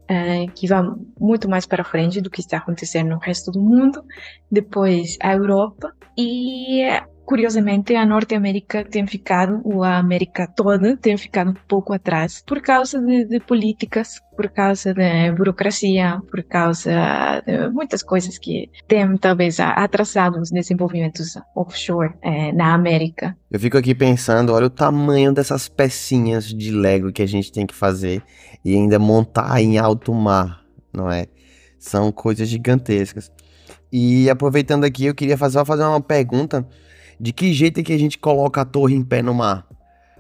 é, 0.09 0.47
que 0.55 0.67
vai 0.67 0.83
muito 1.21 1.49
mais 1.49 1.67
para 1.67 1.85
frente 1.85 2.21
do 2.21 2.31
que 2.31 2.41
está 2.41 2.59
acontecendo 2.59 3.11
no 3.11 3.19
resto 3.19 3.51
do 3.51 3.61
mundo, 3.61 4.03
depois 4.51 5.17
a 5.21 5.35
Europa 5.35 5.93
e 6.17 6.83
Curiosamente, 7.27 7.93
a 7.97 8.07
Norte-América 8.07 8.85
tem 8.85 9.05
ficado, 9.05 9.61
ou 9.65 9.83
a 9.83 9.99
América 9.99 10.47
toda, 10.47 10.97
tem 10.97 11.17
ficado 11.19 11.51
um 11.51 11.57
pouco 11.67 11.93
atrás 11.93 12.41
por 12.47 12.63
causa 12.63 13.03
de, 13.03 13.25
de 13.25 13.41
políticas, 13.41 14.21
por 14.37 14.49
causa 14.49 14.95
de 14.95 15.33
burocracia, 15.33 16.23
por 16.31 16.45
causa 16.45 17.43
de 17.45 17.69
muitas 17.71 18.01
coisas 18.05 18.39
que 18.39 18.71
têm 18.87 19.17
talvez 19.17 19.59
atrasado 19.59 20.39
os 20.41 20.53
desenvolvimentos 20.53 21.37
offshore 21.57 22.15
é, 22.23 22.53
na 22.53 22.73
América. 22.73 23.37
Eu 23.51 23.59
fico 23.59 23.77
aqui 23.77 23.93
pensando, 23.93 24.53
olha 24.53 24.67
o 24.67 24.71
tamanho 24.71 25.33
dessas 25.33 25.69
pecinhas 25.69 26.45
de 26.45 26.71
Lego 26.71 27.11
que 27.11 27.23
a 27.23 27.27
gente 27.27 27.51
tem 27.51 27.67
que 27.67 27.75
fazer 27.75 28.23
e 28.65 28.73
ainda 28.73 29.01
montar 29.01 29.61
em 29.61 29.79
alto 29.79 30.15
mar, 30.15 30.63
não 30.95 31.11
é? 31.11 31.27
São 31.77 32.13
coisas 32.13 32.49
gigantescas. 32.49 33.33
E 33.93 34.31
aproveitando 34.31 34.85
aqui, 34.85 35.07
eu 35.07 35.15
queria 35.15 35.37
fazer, 35.37 35.65
fazer 35.65 35.83
uma 35.83 36.01
pergunta 36.01 36.65
de 37.19 37.33
que 37.33 37.53
jeito 37.53 37.81
é 37.81 37.83
que 37.83 37.93
a 37.93 37.99
gente 37.99 38.19
coloca 38.19 38.61
a 38.61 38.65
torre 38.65 38.95
em 38.95 39.03
pé 39.03 39.23
no 39.23 39.35
mar? 39.35 39.67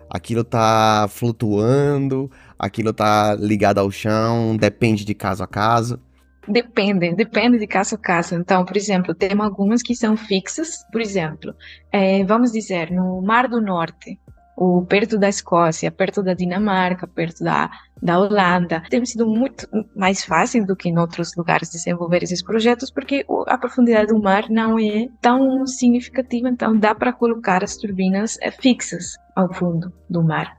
Aquilo 0.08 0.44
tá 0.44 1.06
flutuando, 1.10 2.30
aquilo 2.58 2.92
tá 2.92 3.34
ligado 3.34 3.78
ao 3.78 3.90
chão, 3.90 4.56
depende 4.56 5.04
de 5.04 5.14
caso 5.14 5.42
a 5.42 5.46
caso. 5.46 6.00
Depende, 6.48 7.12
depende 7.14 7.58
de 7.58 7.66
caso 7.66 7.96
a 7.96 7.98
caso. 7.98 8.36
Então, 8.36 8.64
por 8.64 8.76
exemplo, 8.76 9.14
tem 9.14 9.32
algumas 9.40 9.82
que 9.82 9.96
são 9.96 10.16
fixas. 10.16 10.86
Por 10.92 11.00
exemplo, 11.00 11.54
é, 11.90 12.24
vamos 12.24 12.52
dizer, 12.52 12.92
no 12.92 13.20
Mar 13.20 13.48
do 13.48 13.60
Norte, 13.60 14.18
ou 14.56 14.84
perto 14.86 15.18
da 15.18 15.28
Escócia, 15.28 15.92
perto 15.92 16.22
da 16.22 16.32
Dinamarca, 16.32 17.06
perto 17.06 17.44
da, 17.44 17.70
da 18.02 18.18
Holanda. 18.18 18.82
Tem 18.88 19.04
sido 19.04 19.26
muito 19.26 19.68
mais 19.94 20.24
fácil 20.24 20.64
do 20.64 20.74
que 20.74 20.88
em 20.88 20.98
outros 20.98 21.36
lugares 21.36 21.70
desenvolver 21.70 22.22
esses 22.22 22.42
projetos, 22.42 22.90
porque 22.90 23.24
a 23.46 23.58
profundidade 23.58 24.08
do 24.08 24.20
mar 24.20 24.48
não 24.48 24.78
é 24.78 25.08
tão 25.20 25.66
significativa, 25.66 26.48
então 26.48 26.76
dá 26.76 26.94
para 26.94 27.12
colocar 27.12 27.62
as 27.62 27.76
turbinas 27.76 28.38
eh, 28.40 28.50
fixas 28.50 29.12
ao 29.34 29.52
fundo 29.52 29.92
do 30.08 30.22
mar. 30.22 30.56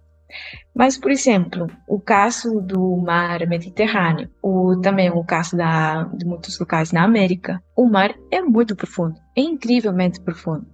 Mas, 0.76 0.98
por 0.98 1.10
exemplo, 1.10 1.68
o 1.88 2.00
caso 2.00 2.62
do 2.62 2.98
mar 2.98 3.48
Mediterrâneo, 3.48 4.30
ou 4.42 4.80
também 4.80 5.10
o 5.10 5.24
caso 5.24 5.56
da, 5.56 6.04
de 6.04 6.26
muitos 6.26 6.60
locais 6.60 6.92
na 6.92 7.04
América, 7.04 7.62
o 7.76 7.90
mar 7.90 8.14
é 8.32 8.42
muito 8.42 8.76
profundo, 8.76 9.16
é 9.36 9.42
incrivelmente 9.42 10.22
profundo. 10.22 10.68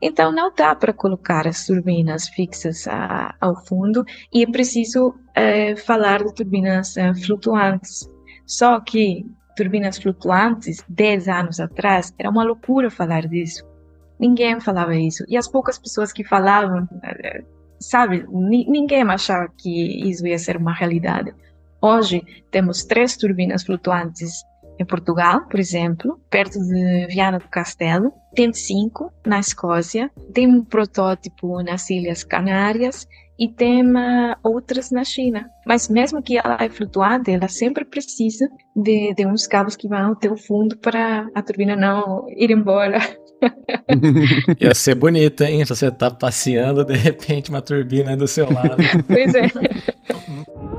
Então, 0.00 0.30
não 0.30 0.52
dá 0.54 0.74
para 0.74 0.92
colocar 0.92 1.46
as 1.46 1.66
turbinas 1.66 2.28
fixas 2.28 2.86
a, 2.86 3.34
ao 3.40 3.56
fundo 3.64 4.04
e 4.32 4.42
é 4.42 4.46
preciso 4.46 5.14
é, 5.34 5.74
falar 5.74 6.22
de 6.22 6.34
turbinas 6.34 6.96
é, 6.96 7.14
flutuantes. 7.14 8.08
Só 8.44 8.78
que 8.80 9.26
turbinas 9.56 9.98
flutuantes, 9.98 10.84
10 10.88 11.28
anos 11.28 11.60
atrás, 11.60 12.12
era 12.18 12.28
uma 12.28 12.44
loucura 12.44 12.90
falar 12.90 13.26
disso. 13.26 13.64
Ninguém 14.20 14.60
falava 14.60 14.94
isso. 14.94 15.24
E 15.28 15.36
as 15.36 15.48
poucas 15.48 15.78
pessoas 15.78 16.12
que 16.12 16.22
falavam, 16.22 16.86
é, 17.02 17.42
sabe, 17.80 18.26
ninguém 18.30 19.02
achava 19.02 19.48
que 19.56 20.08
isso 20.08 20.26
ia 20.26 20.38
ser 20.38 20.58
uma 20.58 20.74
realidade. 20.74 21.34
Hoje, 21.80 22.22
temos 22.50 22.84
três 22.84 23.16
turbinas 23.16 23.62
flutuantes 23.62 24.42
em 24.78 24.84
Portugal, 24.84 25.46
por 25.48 25.58
exemplo, 25.58 26.20
perto 26.30 26.58
de 26.58 27.06
Viana 27.08 27.38
do 27.38 27.48
Castelo. 27.48 28.12
Tem 28.34 28.52
cinco 28.52 29.12
na 29.24 29.40
Escócia. 29.40 30.10
Tem 30.32 30.46
um 30.46 30.64
protótipo 30.64 31.62
nas 31.62 31.88
Ilhas 31.90 32.22
Canárias 32.22 33.06
e 33.38 33.48
tem 33.48 33.82
uh, 33.82 34.36
outras 34.42 34.90
na 34.90 35.04
China. 35.04 35.48
Mas 35.66 35.88
mesmo 35.88 36.22
que 36.22 36.38
ela 36.38 36.58
é 36.60 36.68
flutuante, 36.68 37.30
ela 37.30 37.48
sempre 37.48 37.84
precisa 37.84 38.48
de, 38.74 39.14
de 39.14 39.26
uns 39.26 39.46
cabos 39.46 39.76
que 39.76 39.88
vão 39.88 40.12
até 40.12 40.30
o 40.30 40.36
fundo 40.36 40.76
para 40.78 41.28
a 41.34 41.42
turbina 41.42 41.76
não 41.76 42.26
ir 42.30 42.50
embora. 42.50 42.98
Ia 44.60 44.74
ser 44.74 44.94
bonito, 44.94 45.42
hein? 45.42 45.64
Você 45.64 45.90
tá 45.90 46.10
passeando, 46.10 46.84
de 46.84 46.96
repente 46.96 47.50
uma 47.50 47.60
turbina 47.60 48.16
do 48.16 48.26
seu 48.26 48.50
lado. 48.50 48.76
Pois 49.06 49.34
é. 49.34 49.50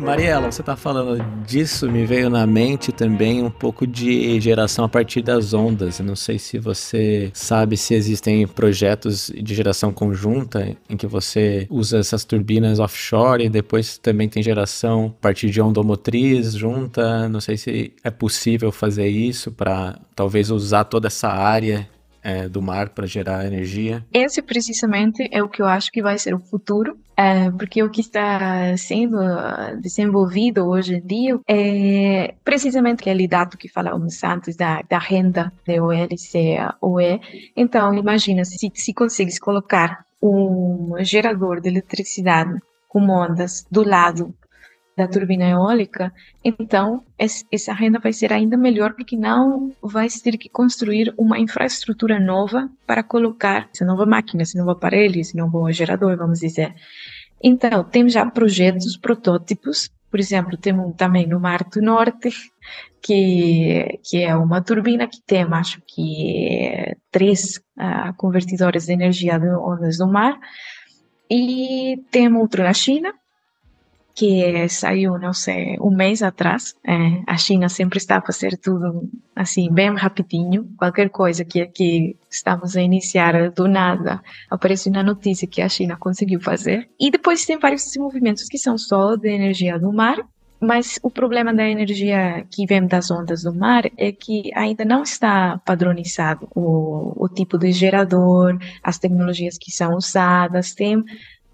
Mariela, 0.00 0.50
você 0.50 0.62
está 0.62 0.76
falando 0.76 1.22
disso, 1.46 1.90
me 1.90 2.06
veio 2.06 2.30
na 2.30 2.46
mente 2.46 2.90
também 2.90 3.42
um 3.42 3.50
pouco 3.50 3.86
de 3.86 4.40
geração 4.40 4.84
a 4.84 4.88
partir 4.88 5.20
das 5.20 5.52
ondas. 5.52 5.98
Eu 5.98 6.06
não 6.06 6.16
sei 6.16 6.38
se 6.38 6.58
você 6.58 7.30
sabe 7.34 7.76
se 7.76 7.94
existem 7.94 8.46
projetos 8.46 9.30
de 9.34 9.54
geração 9.54 9.92
conjunta 9.92 10.74
em 10.88 10.96
que 10.96 11.06
você 11.06 11.66
usa 11.68 11.98
essas 11.98 12.24
turbinas 12.24 12.78
offshore 12.78 13.44
e 13.44 13.50
depois 13.50 13.98
também 13.98 14.28
tem 14.28 14.42
geração 14.42 15.14
a 15.18 15.22
partir 15.22 15.50
de 15.50 15.60
ondomotriz 15.60 16.54
junta. 16.54 17.28
Não 17.28 17.40
sei 17.40 17.56
se 17.58 17.92
é 18.02 18.10
possível 18.10 18.72
fazer 18.72 19.08
isso 19.08 19.52
para 19.52 19.98
talvez 20.16 20.50
usar 20.50 20.84
toda 20.84 21.08
essa 21.08 21.28
área 21.28 21.88
é, 22.22 22.48
do 22.48 22.60
mar 22.60 22.90
para 22.90 23.06
gerar 23.06 23.46
energia? 23.46 24.04
Esse 24.12 24.42
precisamente 24.42 25.28
é 25.30 25.42
o 25.42 25.48
que 25.48 25.62
eu 25.62 25.66
acho 25.66 25.90
que 25.90 26.02
vai 26.02 26.18
ser 26.18 26.34
o 26.34 26.40
futuro, 26.40 26.98
é, 27.16 27.50
porque 27.50 27.82
o 27.82 27.90
que 27.90 28.00
está 28.00 28.76
sendo 28.76 29.18
desenvolvido 29.80 30.66
hoje 30.66 30.96
em 30.96 31.00
dia 31.00 31.38
é 31.48 32.34
precisamente 32.44 33.00
aquele 33.00 33.28
dado 33.28 33.56
que 33.56 33.68
falávamos 33.68 34.22
antes 34.24 34.56
da, 34.56 34.82
da 34.88 34.98
renda 34.98 35.52
de 35.66 35.80
OLCOE. 35.80 37.20
Então, 37.56 37.94
imagina 37.94 38.44
se, 38.44 38.70
se 38.74 38.94
consegues 38.94 39.38
colocar 39.38 40.04
um 40.22 40.94
gerador 41.00 41.60
de 41.60 41.68
eletricidade 41.68 42.60
com 42.88 43.08
ondas 43.08 43.64
do 43.70 43.82
lado 43.82 44.34
da 45.00 45.08
turbina 45.08 45.48
eólica, 45.48 46.12
então 46.44 47.02
essa 47.18 47.72
renda 47.72 47.98
vai 47.98 48.12
ser 48.12 48.34
ainda 48.34 48.54
melhor 48.54 48.92
porque 48.92 49.16
não 49.16 49.72
vai 49.82 50.08
ter 50.08 50.36
que 50.36 50.50
construir 50.50 51.14
uma 51.16 51.38
infraestrutura 51.38 52.20
nova 52.20 52.68
para 52.86 53.02
colocar 53.02 53.68
essa 53.72 53.84
nova 53.84 54.04
máquina, 54.04 54.42
esse 54.42 54.58
novo 54.58 54.72
aparelho, 54.72 55.18
esse 55.18 55.34
novo 55.34 55.72
gerador, 55.72 56.18
vamos 56.18 56.40
dizer. 56.40 56.74
Então, 57.42 57.82
temos 57.82 58.12
já 58.12 58.26
projetos, 58.26 58.98
protótipos, 58.98 59.90
por 60.10 60.20
exemplo, 60.20 60.58
temos 60.58 60.94
também 60.96 61.26
no 61.26 61.40
Mar 61.40 61.64
do 61.64 61.80
Norte, 61.80 62.30
que, 63.00 63.98
que 64.04 64.22
é 64.22 64.36
uma 64.36 64.60
turbina 64.60 65.08
que 65.08 65.22
tem, 65.22 65.44
acho 65.44 65.80
que, 65.86 66.94
três 67.10 67.56
uh, 67.78 68.12
convertidores 68.18 68.84
de 68.84 68.92
energia 68.92 69.38
de 69.38 69.48
ondas 69.48 69.96
do 69.96 70.06
mar, 70.06 70.38
e 71.30 72.02
temos 72.10 72.42
outro 72.42 72.62
na 72.62 72.74
China, 72.74 73.14
que 74.14 74.68
saiu, 74.68 75.18
não 75.18 75.32
sei, 75.32 75.76
um 75.80 75.94
mês 75.94 76.22
atrás. 76.22 76.74
É, 76.86 77.22
a 77.26 77.36
China 77.36 77.68
sempre 77.68 77.98
está 77.98 78.18
a 78.18 78.22
fazer 78.22 78.58
tudo 78.58 79.08
assim, 79.34 79.72
bem 79.72 79.94
rapidinho. 79.94 80.68
Qualquer 80.76 81.10
coisa 81.10 81.44
que 81.44 81.60
aqui 81.60 82.16
estamos 82.30 82.76
a 82.76 82.82
iniciar 82.82 83.50
do 83.50 83.66
nada, 83.66 84.20
aparece 84.50 84.90
na 84.90 85.02
notícia 85.02 85.48
que 85.48 85.62
a 85.62 85.68
China 85.68 85.96
conseguiu 85.96 86.40
fazer. 86.40 86.88
E 86.98 87.10
depois 87.10 87.44
tem 87.44 87.58
vários 87.58 87.84
desenvolvimentos 87.84 88.44
que 88.44 88.58
são 88.58 88.76
só 88.76 89.16
de 89.16 89.28
energia 89.28 89.78
do 89.78 89.92
mar, 89.92 90.18
mas 90.60 90.98
o 91.02 91.10
problema 91.10 91.54
da 91.54 91.66
energia 91.66 92.46
que 92.50 92.66
vem 92.66 92.86
das 92.86 93.10
ondas 93.10 93.42
do 93.44 93.54
mar 93.54 93.84
é 93.96 94.12
que 94.12 94.50
ainda 94.54 94.84
não 94.84 95.02
está 95.02 95.58
padronizado 95.64 96.46
o, 96.54 97.24
o 97.24 97.28
tipo 97.28 97.56
de 97.56 97.72
gerador, 97.72 98.58
as 98.82 98.98
tecnologias 98.98 99.56
que 99.56 99.72
são 99.72 99.94
usadas. 99.94 100.74
Tem, 100.74 101.02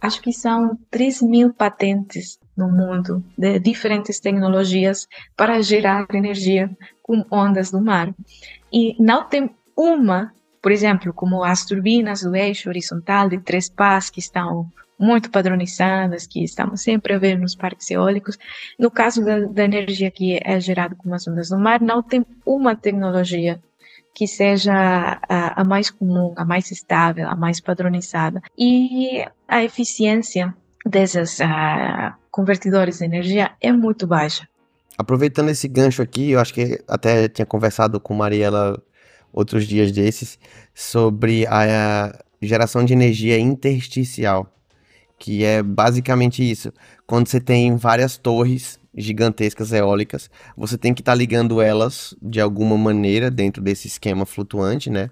acho 0.00 0.20
que 0.20 0.32
são 0.32 0.76
3 0.90 1.22
mil 1.22 1.54
patentes 1.54 2.40
no 2.56 2.70
mundo 2.70 3.22
de 3.36 3.58
diferentes 3.58 4.18
tecnologias 4.18 5.06
para 5.36 5.60
gerar 5.62 6.06
energia 6.14 6.70
com 7.02 7.24
ondas 7.30 7.70
do 7.70 7.80
mar. 7.80 8.14
E 8.72 8.96
não 8.98 9.28
tem 9.28 9.50
uma, 9.76 10.32
por 10.62 10.72
exemplo, 10.72 11.12
como 11.12 11.44
as 11.44 11.64
turbinas 11.64 12.22
do 12.22 12.34
eixo 12.34 12.68
horizontal 12.68 13.28
de 13.28 13.38
três 13.38 13.68
pás 13.68 14.08
que 14.08 14.20
estão 14.20 14.70
muito 14.98 15.30
padronizadas, 15.30 16.26
que 16.26 16.42
estamos 16.42 16.80
sempre 16.80 17.12
a 17.12 17.18
ver 17.18 17.38
nos 17.38 17.54
parques 17.54 17.90
eólicos. 17.90 18.38
No 18.78 18.90
caso 18.90 19.24
da, 19.24 19.40
da 19.40 19.64
energia 19.64 20.10
que 20.10 20.40
é 20.42 20.58
gerada 20.58 20.94
com 20.94 21.12
as 21.12 21.28
ondas 21.28 21.50
do 21.50 21.58
mar, 21.58 21.80
não 21.80 22.02
tem 22.02 22.24
uma 22.44 22.74
tecnologia 22.74 23.60
que 24.14 24.26
seja 24.26 24.72
a, 25.28 25.60
a, 25.60 25.64
mais 25.64 25.90
comum, 25.90 26.32
a 26.36 26.44
mais 26.44 26.70
estável, 26.70 27.28
a 27.28 27.36
mais 27.36 27.60
padronizada. 27.60 28.40
E 28.56 29.22
a 29.46 29.62
eficiência 29.62 30.54
desses 30.88 31.40
uh, 31.40 32.14
convertidores 32.30 32.98
de 32.98 33.04
energia 33.04 33.52
é 33.60 33.72
muito 33.72 34.06
baixa. 34.06 34.48
Aproveitando 34.96 35.50
esse 35.50 35.68
gancho 35.68 36.00
aqui, 36.00 36.30
eu 36.30 36.40
acho 36.40 36.54
que 36.54 36.82
até 36.88 37.28
tinha 37.28 37.44
conversado 37.44 38.00
com 38.00 38.14
Mariela 38.14 38.82
outros 39.32 39.66
dias 39.66 39.92
desses 39.92 40.38
sobre 40.74 41.46
a 41.46 42.18
geração 42.40 42.84
de 42.84 42.94
energia 42.94 43.38
intersticial, 43.38 44.50
que 45.18 45.44
é 45.44 45.62
basicamente 45.62 46.48
isso. 46.48 46.72
Quando 47.06 47.28
você 47.28 47.40
tem 47.40 47.76
várias 47.76 48.16
torres 48.16 48.80
gigantescas 48.94 49.72
eólicas, 49.72 50.30
você 50.56 50.78
tem 50.78 50.94
que 50.94 51.02
estar 51.02 51.12
tá 51.12 51.16
ligando 51.16 51.60
elas 51.60 52.14
de 52.22 52.40
alguma 52.40 52.78
maneira 52.78 53.30
dentro 53.30 53.62
desse 53.62 53.86
esquema 53.86 54.24
flutuante, 54.24 54.88
né? 54.88 55.10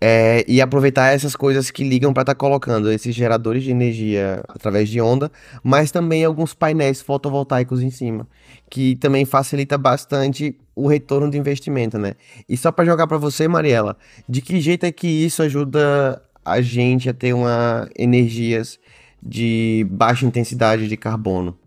É, 0.00 0.44
e 0.46 0.60
aproveitar 0.60 1.12
essas 1.12 1.34
coisas 1.34 1.72
que 1.72 1.82
ligam 1.82 2.12
para 2.12 2.22
estar 2.22 2.34
tá 2.34 2.38
colocando 2.38 2.90
esses 2.90 3.12
geradores 3.12 3.64
de 3.64 3.72
energia 3.72 4.44
através 4.48 4.88
de 4.88 5.00
onda, 5.00 5.30
mas 5.60 5.90
também 5.90 6.24
alguns 6.24 6.54
painéis 6.54 7.02
fotovoltaicos 7.02 7.82
em 7.82 7.90
cima, 7.90 8.28
que 8.70 8.94
também 8.94 9.24
facilita 9.24 9.76
bastante 9.76 10.56
o 10.76 10.86
retorno 10.86 11.28
do 11.28 11.36
investimento, 11.36 11.98
né? 11.98 12.14
E 12.48 12.56
só 12.56 12.70
para 12.70 12.84
jogar 12.84 13.08
para 13.08 13.18
você, 13.18 13.48
Mariela, 13.48 13.96
de 14.28 14.40
que 14.40 14.60
jeito 14.60 14.86
é 14.86 14.92
que 14.92 15.08
isso 15.08 15.42
ajuda 15.42 16.22
a 16.44 16.60
gente 16.60 17.08
a 17.08 17.12
ter 17.12 17.32
uma 17.32 17.88
energias 17.98 18.78
de 19.20 19.84
baixa 19.90 20.24
intensidade 20.24 20.88
de 20.88 20.96
carbono? 20.96 21.58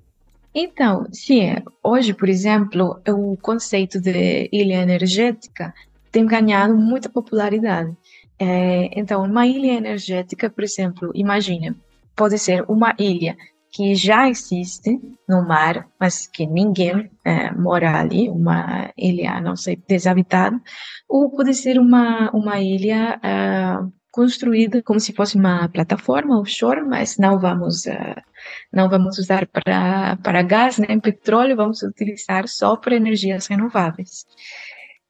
Então, 0.53 1.05
sim, 1.11 1.55
hoje, 1.83 2.13
por 2.13 2.27
exemplo, 2.27 2.99
o 3.07 3.37
conceito 3.37 4.01
de 4.01 4.49
ilha 4.51 4.81
energética 4.81 5.73
tem 6.11 6.25
ganhado 6.25 6.75
muita 6.75 7.07
popularidade. 7.07 7.95
É, 8.43 8.89
então, 8.99 9.23
uma 9.23 9.45
ilha 9.45 9.73
energética, 9.73 10.49
por 10.49 10.63
exemplo, 10.63 11.11
imagina, 11.13 11.75
pode 12.15 12.39
ser 12.39 12.65
uma 12.67 12.95
ilha 12.97 13.37
que 13.71 13.93
já 13.93 14.27
existe 14.27 14.99
no 15.29 15.47
mar, 15.47 15.87
mas 15.99 16.25
que 16.25 16.47
ninguém 16.47 17.11
é, 17.23 17.51
mora 17.51 17.99
ali, 17.99 18.29
uma 18.29 18.91
ilha, 18.97 19.39
não 19.39 19.55
sei, 19.55 19.77
desabitada, 19.87 20.59
ou 21.07 21.29
pode 21.29 21.53
ser 21.53 21.77
uma, 21.79 22.31
uma 22.31 22.59
ilha 22.59 23.19
é, 23.23 23.77
construída 24.11 24.81
como 24.83 24.99
se 24.99 25.13
fosse 25.13 25.37
uma 25.37 25.69
plataforma 25.69 26.39
offshore, 26.39 26.81
mas 26.81 27.17
não 27.17 27.39
vamos 27.39 27.85
uh, 27.85 28.21
não 28.71 28.89
vamos 28.89 29.17
usar 29.17 29.47
para 29.47 30.17
para 30.17 30.41
gás 30.43 30.77
nem 30.77 30.99
petróleo, 30.99 31.55
vamos 31.55 31.81
utilizar 31.81 32.47
só 32.47 32.75
para 32.75 32.95
energias 32.95 33.47
renováveis. 33.47 34.25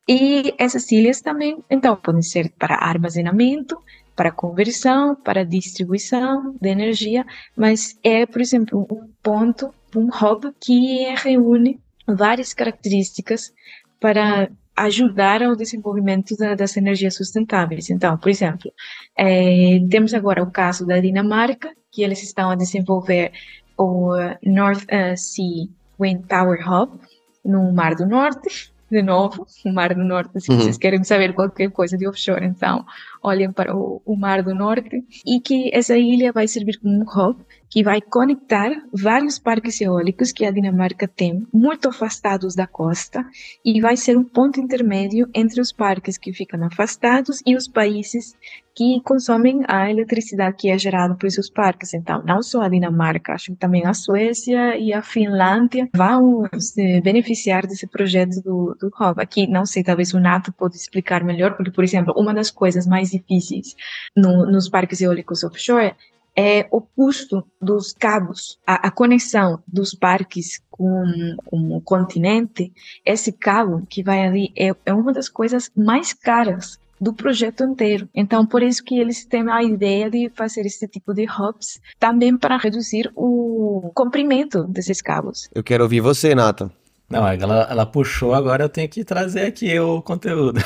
E 0.08 0.54
essas 0.58 0.92
ilhas 0.92 1.22
também, 1.22 1.64
então, 1.70 1.96
podem 1.96 2.22
ser 2.22 2.52
para 2.58 2.76
armazenamento, 2.76 3.78
para 4.16 4.32
conversão, 4.32 5.16
para 5.16 5.46
distribuição 5.46 6.56
de 6.60 6.70
energia, 6.70 7.26
mas 7.56 7.98
é, 8.04 8.26
por 8.26 8.42
exemplo, 8.42 8.88
um 8.92 9.10
ponto, 9.24 9.74
um 9.96 10.08
hub 10.08 10.54
que 10.60 11.06
reúne 11.16 11.80
várias 12.08 12.54
características 12.54 13.54
para 14.00 14.50
ajudar 14.76 15.44
ao 15.44 15.56
desenvolvimento 15.56 16.36
da, 16.36 16.56
das 16.56 16.76
energias 16.76 17.16
sustentáveis. 17.16 17.90
Então, 17.90 18.18
por 18.18 18.30
exemplo, 18.30 18.72
é, 19.16 19.80
temos 19.90 20.14
agora 20.14 20.44
o 20.44 20.52
caso 20.52 20.86
da 20.86 21.00
Dinamarca, 21.00 21.72
que 21.92 22.04
eles 22.04 22.24
estão 22.24 22.50
a 22.50 22.56
desenvolver 22.56 23.32
o 23.78 24.12
North 24.44 24.84
uh, 24.84 25.18
Sea 25.18 25.68
Wind 26.00 26.26
Power 26.28 26.60
Hub 26.68 27.00
no 27.44 27.72
Mar 27.74 27.96
do 27.96 28.06
Norte, 28.06 28.71
de 28.92 29.02
novo, 29.02 29.48
o 29.66 29.72
Mar 29.72 29.96
do 29.96 30.04
Norte, 30.04 30.40
se 30.42 30.52
uhum. 30.52 30.60
vocês 30.60 30.78
querem 30.78 31.04
saber 31.04 31.34
qualquer 31.34 31.72
coisa 31.72 31.98
de 31.98 32.08
offshore, 32.08 32.46
então 32.46 32.86
olhem 33.24 33.52
para 33.52 33.76
o, 33.76 34.02
o 34.06 34.16
Mar 34.18 34.44
do 34.44 34.54
Norte, 34.54 35.04
e 35.26 35.40
que 35.40 35.72
essa 35.74 35.98
ilha 35.98 36.34
vai 36.34 36.48
servir 36.48 36.78
como 36.78 36.94
um 36.94 37.04
hub 37.04 37.40
que 37.72 37.82
vai 37.84 38.02
conectar 38.02 38.70
vários 38.94 39.40
parques 39.40 39.80
eólicos 39.80 40.34
que 40.34 40.46
a 40.46 40.52
Dinamarca 40.52 41.08
tem, 41.08 41.48
muito 41.54 41.88
afastados 41.88 42.54
da 42.54 42.68
costa, 42.68 43.26
e 43.64 43.80
vai 43.80 43.96
ser 43.96 44.18
um 44.18 44.26
ponto 44.26 44.60
intermédio 44.60 45.30
entre 45.34 45.62
os 45.62 45.72
parques 45.72 46.18
que 46.18 46.34
ficam 46.34 46.62
afastados 46.66 47.42
e 47.46 47.56
os 47.56 47.70
países 47.70 48.36
que 48.76 49.02
consomem 49.04 49.62
a 49.68 49.90
eletricidade 49.90 50.56
que 50.58 50.70
é 50.70 50.78
gerada 50.78 51.16
por 51.16 51.28
esses 51.28 51.50
parques. 51.50 51.94
Então, 51.94 52.24
não 52.26 52.42
só 52.42 52.62
a 52.62 52.70
Dinamarca, 52.70 53.34
acho 53.34 53.52
que 53.52 53.58
também 53.58 53.86
a 53.86 53.94
Suécia 53.94 54.78
e 54.78 54.94
a 54.94 55.02
Finlândia 55.02 55.90
vão 55.96 56.44
se 56.58 57.02
beneficiar 57.02 57.68
desse 57.68 57.88
projeto 57.88 58.42
do, 58.42 58.76
do 58.80 58.88
hub. 58.88 59.22
Aqui, 59.22 59.48
não 59.48 59.66
sei, 59.66 59.84
talvez 59.84 60.14
o 60.14 60.20
Nato 60.20 60.54
pode 60.54 60.76
explicar 60.76 61.24
melhor, 61.24 61.56
porque, 61.56 61.72
por 61.72 61.84
exemplo, 61.84 62.14
uma 62.18 62.34
das 62.34 62.50
coisas 62.50 62.88
mais 62.88 63.12
difíceis 63.12 63.76
no, 64.16 64.46
nos 64.46 64.70
parques 64.70 65.02
eólicos 65.02 65.44
offshore 65.44 65.96
é 66.36 66.68
o 66.72 66.82
custo 66.82 67.46
dos 67.62 67.94
cabos, 67.94 68.58
a, 68.66 68.88
a 68.88 68.92
conexão 68.92 69.62
dos 69.68 69.94
parques 69.94 70.62
com, 70.70 71.36
com, 71.46 71.78
o 71.78 71.82
continente, 71.82 72.72
esse 73.06 73.32
cabo 73.32 73.86
que 73.90 74.04
vai 74.04 74.26
ali 74.26 74.54
é, 74.58 74.74
é 74.86 74.94
uma 74.94 75.14
das 75.14 75.30
coisas 75.30 75.70
mais 75.76 76.14
caras 76.14 76.80
do 77.00 77.14
projeto 77.14 77.64
inteiro. 77.64 78.08
Então, 78.14 78.46
por 78.46 78.62
isso 78.62 78.84
que 78.84 79.00
eles 79.00 79.26
têm 79.26 79.50
a 79.50 79.64
ideia 79.64 80.10
de 80.10 80.30
fazer 80.36 80.62
esse 80.62 80.88
tipo 80.88 81.14
de 81.14 81.26
hubs 81.26 81.82
também 82.00 82.38
para 82.38 82.58
reduzir 82.58 83.12
o 83.16 83.92
comprimento 83.96 84.64
desses 84.66 85.02
cabos. 85.02 85.50
Eu 85.54 85.64
quero 85.64 85.84
ouvir 85.84 86.00
você, 86.00 86.36
Nata. 86.36 86.72
Não, 87.12 87.28
ela, 87.28 87.68
ela 87.70 87.86
puxou, 87.86 88.34
agora 88.34 88.64
eu 88.64 88.70
tenho 88.70 88.88
que 88.88 89.04
trazer 89.04 89.42
aqui 89.42 89.78
o 89.80 90.02
conteúdo. 90.02 90.60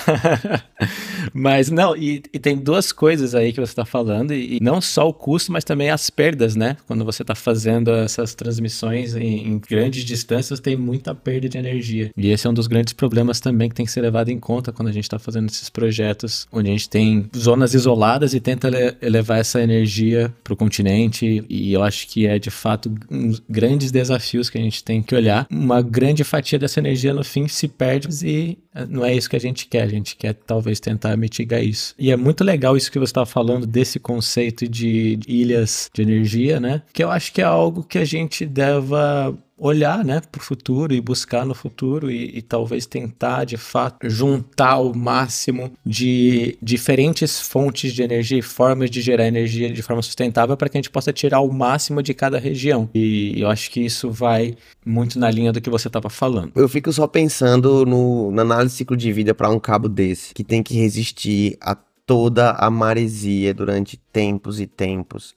mas 1.33 1.69
não, 1.69 1.95
e, 1.95 2.21
e, 2.31 2.39
tem 2.39 2.55
duas 2.55 2.91
coisas 2.91 3.33
aí 3.33 3.51
que 3.51 3.59
você 3.59 3.71
está 3.71 3.85
falando, 3.85 4.33
e, 4.33 4.57
e, 4.57 4.59
não 4.61 4.79
só 4.79 5.07
o 5.07 5.13
custo, 5.13 5.51
mas 5.51 5.63
também 5.63 5.89
as 5.89 6.09
perdas, 6.09 6.55
né? 6.55 6.77
Quando 6.87 7.03
você 7.03 7.23
está 7.23 7.33
fazendo 7.33 7.91
essas 7.91 8.35
transmissões 8.35 9.15
em, 9.15 9.47
em, 9.47 9.59
grandes 9.59 10.03
distâncias, 10.03 10.59
tem 10.59 10.75
muita 10.75 11.15
perda 11.15 11.49
de 11.49 11.57
energia. 11.57 12.11
E 12.15 12.29
esse 12.29 12.45
é 12.45 12.49
um 12.49 12.53
dos 12.53 12.67
grandes 12.67 12.93
problemas 12.93 13.39
também 13.39 13.69
que 13.69 13.75
tem 13.75 13.85
que 13.85 13.91
ser 13.91 14.01
levado 14.01 14.29
em 14.29 14.39
conta 14.39 14.71
quando 14.71 14.89
a 14.89 14.91
gente 14.91 15.03
está 15.05 15.17
fazendo 15.17 15.49
esses 15.49 15.69
projetos, 15.69 16.47
onde 16.51 16.69
a 16.69 16.71
gente 16.71 16.89
tem 16.89 17.29
zonas 17.35 17.73
isoladas 17.73 18.33
e 18.33 18.39
tenta 18.39 18.69
levar 19.01 19.37
essa 19.37 19.61
energia 19.61 20.33
para 20.43 20.53
o 20.53 20.57
continente. 20.57 21.43
E 21.49 21.73
eu 21.73 21.83
acho 21.83 22.07
que 22.07 22.27
é 22.27 22.37
de 22.37 22.51
fato 22.51 22.93
um 23.09 23.33
grandes 23.49 23.91
desafios 23.91 24.49
que 24.49 24.57
a 24.57 24.61
gente 24.61 24.83
tem 24.83 25.01
que 25.01 25.15
olhar. 25.15 25.47
Uma 25.49 25.81
grande 25.81 26.23
fatia 26.35 26.59
dessa 26.59 26.79
energia 26.79 27.13
no 27.13 27.23
fim 27.23 27.47
se 27.47 27.67
perde 27.67 28.07
e 28.27 28.57
eh, 28.73 28.85
não 28.87 29.05
é 29.05 29.13
isso 29.13 29.29
que 29.29 29.35
a 29.35 29.39
gente 29.39 29.67
quer. 29.67 29.83
A 29.83 29.87
gente 29.87 30.15
quer 30.15 30.33
talvez 30.33 30.79
tentar 30.79 31.15
mitigar 31.15 31.63
isso. 31.63 31.95
E 31.97 32.11
é 32.11 32.17
muito 32.17 32.43
legal 32.43 32.75
isso 32.75 32.91
que 32.91 32.99
você 32.99 33.11
estava 33.11 33.25
falando 33.25 33.65
desse 33.65 33.99
conceito 33.99 34.67
de 34.67 35.17
ilhas 35.27 35.89
de 35.93 36.01
energia, 36.01 36.59
né? 36.59 36.81
Que 36.91 37.03
eu 37.03 37.09
acho 37.09 37.31
que 37.31 37.41
é 37.41 37.45
algo 37.45 37.83
que 37.83 37.97
a 37.97 38.05
gente 38.05 38.45
deva 38.45 39.37
olhar 39.57 40.03
né, 40.03 40.21
para 40.31 40.39
o 40.39 40.43
futuro 40.43 40.93
e 40.93 40.99
buscar 40.99 41.45
no 41.45 41.55
futuro 41.55 42.11
e, 42.11 42.37
e, 42.37 42.41
talvez 42.41 42.85
tentar 42.85 43.45
de 43.45 43.55
fato 43.55 44.09
juntar 44.09 44.79
o 44.79 44.95
máximo 44.95 45.71
de 45.85 46.57
diferentes 46.61 47.39
fontes 47.39 47.93
de 47.93 48.03
energia 48.03 48.37
e 48.37 48.41
formas 48.41 48.89
de 48.89 49.01
gerar 49.01 49.25
energia 49.27 49.71
de 49.71 49.81
forma 49.81 50.01
sustentável 50.01 50.57
para 50.57 50.67
que 50.67 50.77
a 50.77 50.79
gente 50.79 50.89
possa 50.89 51.13
tirar 51.13 51.39
o 51.39 51.51
máximo 51.51 52.03
de 52.03 52.13
cada 52.13 52.37
região. 52.37 52.89
E 52.93 53.39
eu 53.39 53.49
acho 53.49 53.71
que 53.71 53.79
isso 53.79 54.11
vai 54.11 54.55
muito 54.85 55.17
na 55.17 55.31
linha 55.31 55.53
do 55.53 55.61
que 55.61 55.69
você 55.69 55.87
estava 55.87 56.09
falando. 56.09 56.51
Eu 56.55 56.67
fico 56.67 56.91
só 56.91 57.07
pensando 57.07 57.85
no, 57.85 58.31
na 58.31 58.41
análise 58.41 58.75
ciclo 58.75 58.97
de 58.97 59.11
vida 59.11 59.33
para 59.33 59.49
um 59.49 59.59
cabo 59.59 59.87
desse, 59.87 60.33
que 60.33 60.43
tem 60.43 60.61
que 60.61 60.75
resistir 60.75 61.57
a 61.61 61.75
toda 62.05 62.51
a 62.51 62.69
maresia 62.69 63.53
durante 63.53 63.97
tempos 63.97 64.59
e 64.59 64.67
tempos. 64.67 65.33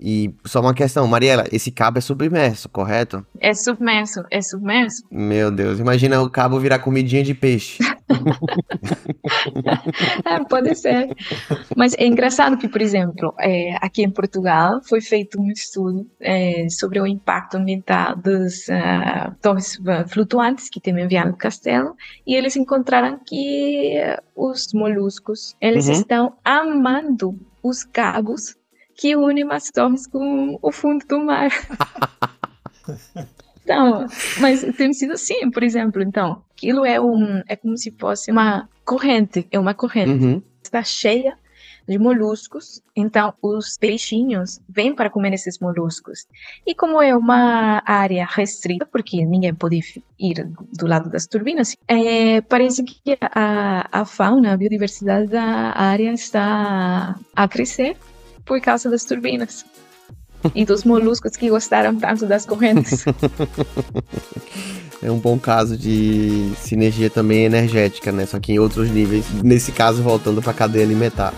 E 0.00 0.32
só 0.44 0.60
uma 0.60 0.74
questão, 0.74 1.08
Mariela, 1.08 1.44
esse 1.50 1.72
cabo 1.72 1.98
é 1.98 2.00
submerso, 2.00 2.68
correto? 2.68 3.26
É 3.40 3.52
submerso, 3.52 4.22
é 4.30 4.40
submerso. 4.40 5.02
Meu 5.10 5.50
Deus, 5.50 5.80
imagina 5.80 6.22
o 6.22 6.30
cabo 6.30 6.60
virar 6.60 6.78
comidinha 6.78 7.24
de 7.24 7.34
peixe. 7.34 7.82
é, 10.24 10.44
pode 10.44 10.72
ser. 10.76 11.08
Mas 11.76 11.94
é 11.98 12.06
engraçado 12.06 12.56
que, 12.56 12.68
por 12.68 12.80
exemplo, 12.80 13.34
é, 13.40 13.76
aqui 13.80 14.02
em 14.02 14.10
Portugal 14.10 14.80
foi 14.88 15.00
feito 15.00 15.40
um 15.40 15.50
estudo 15.50 16.08
é, 16.20 16.68
sobre 16.70 17.00
o 17.00 17.06
impacto 17.06 17.56
ambiental 17.56 18.16
dos 18.16 18.68
uh, 18.68 19.34
torres 19.42 19.80
flutuantes 20.08 20.70
que 20.70 20.80
tem 20.80 20.98
enviado 20.98 21.30
no 21.30 21.36
castelo 21.36 21.94
e 22.26 22.34
eles 22.34 22.56
encontraram 22.56 23.20
que 23.26 23.94
os 24.34 24.72
moluscos 24.72 25.54
eles 25.60 25.86
uhum. 25.86 25.92
estão 25.92 26.32
amando 26.44 27.38
os 27.62 27.84
cabos 27.84 28.56
que 28.98 29.14
une 29.14 29.44
Mastorres 29.44 30.08
com 30.08 30.58
o 30.60 30.72
fundo 30.72 31.06
do 31.06 31.20
mar. 31.20 31.50
Então, 33.62 34.06
mas 34.40 34.62
tem 34.78 34.94
sido 34.94 35.12
assim, 35.12 35.50
por 35.50 35.62
exemplo, 35.62 36.02
então, 36.02 36.42
aquilo 36.56 36.86
é 36.86 36.98
um, 36.98 37.42
é 37.46 37.54
como 37.54 37.76
se 37.76 37.90
fosse 37.90 38.30
uma 38.32 38.66
corrente, 38.82 39.46
é 39.50 39.58
uma 39.58 39.74
corrente, 39.74 40.24
uhum. 40.24 40.42
está 40.64 40.82
cheia 40.82 41.36
de 41.86 41.98
moluscos, 41.98 42.80
então 42.96 43.34
os 43.42 43.76
peixinhos 43.76 44.58
vêm 44.66 44.94
para 44.94 45.10
comer 45.10 45.34
esses 45.34 45.58
moluscos. 45.58 46.26
E 46.66 46.74
como 46.74 47.02
é 47.02 47.14
uma 47.14 47.82
área 47.84 48.26
restrita, 48.26 48.86
porque 48.86 49.22
ninguém 49.26 49.54
pode 49.54 50.02
ir 50.18 50.50
do 50.72 50.86
lado 50.86 51.10
das 51.10 51.26
turbinas, 51.26 51.76
é, 51.86 52.40
parece 52.40 52.82
que 52.82 53.18
a, 53.20 53.86
a 53.92 54.04
fauna, 54.06 54.54
a 54.54 54.56
biodiversidade 54.56 55.26
da 55.26 55.78
área 55.78 56.10
está 56.14 57.20
a 57.36 57.46
crescer 57.46 57.98
por 58.48 58.60
causa 58.60 58.90
das 58.90 59.04
turbinas 59.04 59.64
e 60.54 60.64
dos 60.64 60.82
moluscos 60.82 61.36
que 61.36 61.50
gostaram 61.50 61.94
tanto 61.96 62.26
das 62.26 62.44
correntes. 62.44 63.04
É 65.00 65.12
um 65.12 65.18
bom 65.18 65.38
caso 65.38 65.76
de 65.76 66.50
sinergia 66.56 67.08
também 67.08 67.44
energética, 67.44 68.10
né? 68.10 68.26
Só 68.26 68.40
que 68.40 68.52
em 68.52 68.58
outros 68.58 68.90
níveis. 68.90 69.24
Nesse 69.44 69.70
caso, 69.70 70.02
voltando 70.02 70.42
para 70.42 70.50
a 70.50 70.54
cadeia 70.54 70.84
alimentar. 70.84 71.32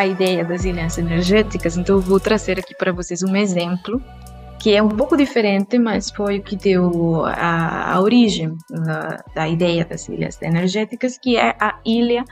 A 0.00 0.06
ideia 0.06 0.42
das 0.42 0.64
ilhas 0.64 0.96
energéticas, 0.96 1.76
então 1.76 1.96
eu 1.96 2.00
vou 2.00 2.18
trazer 2.18 2.58
aqui 2.58 2.74
para 2.74 2.90
vocês 2.90 3.22
um 3.22 3.36
exemplo 3.36 4.02
que 4.58 4.74
é 4.74 4.82
um 4.82 4.88
pouco 4.88 5.14
diferente, 5.14 5.78
mas 5.78 6.10
foi 6.10 6.38
o 6.38 6.42
que 6.42 6.56
deu 6.56 7.24
a, 7.26 7.94
a 7.94 8.00
origem 8.00 8.56
da, 8.70 9.22
da, 9.34 9.48
ideia 9.48 9.84
das 9.84 10.08
ilhas 10.08 10.40
energéticas, 10.40 11.18
que 11.18 11.36
é 11.36 11.54
a 11.58 11.78
ilha 11.84 12.24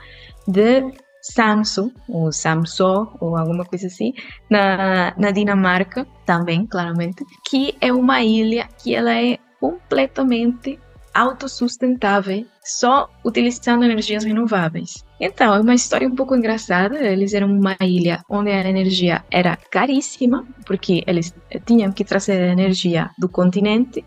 de 0.47 0.91
Samso, 1.21 1.91
ou 2.07 2.31
Samsó, 2.31 3.15
ou 3.19 3.35
alguma 3.35 3.65
coisa 3.65 3.87
assim, 3.87 4.13
na, 4.49 5.13
na 5.17 5.31
Dinamarca, 5.31 6.07
também, 6.25 6.65
claramente, 6.67 7.23
que 7.47 7.75
é 7.81 7.91
uma 7.91 8.23
ilha 8.23 8.67
que 8.77 8.95
ela 8.95 9.13
é 9.13 9.37
completamente 9.59 10.79
autossustentável, 11.13 12.45
só 12.63 13.09
utilizando 13.23 13.83
energias 13.83 14.23
renováveis. 14.23 15.03
Então, 15.19 15.53
é 15.53 15.59
uma 15.59 15.73
história 15.73 16.07
um 16.07 16.15
pouco 16.15 16.35
engraçada. 16.35 16.99
Eles 16.99 17.33
eram 17.33 17.51
uma 17.51 17.75
ilha 17.81 18.23
onde 18.29 18.51
a 18.51 18.67
energia 18.67 19.23
era 19.29 19.55
caríssima, 19.55 20.45
porque 20.65 21.03
eles 21.05 21.33
tinham 21.65 21.91
que 21.91 22.05
trazer 22.05 22.41
energia 22.41 23.09
do 23.17 23.27
continente. 23.27 24.05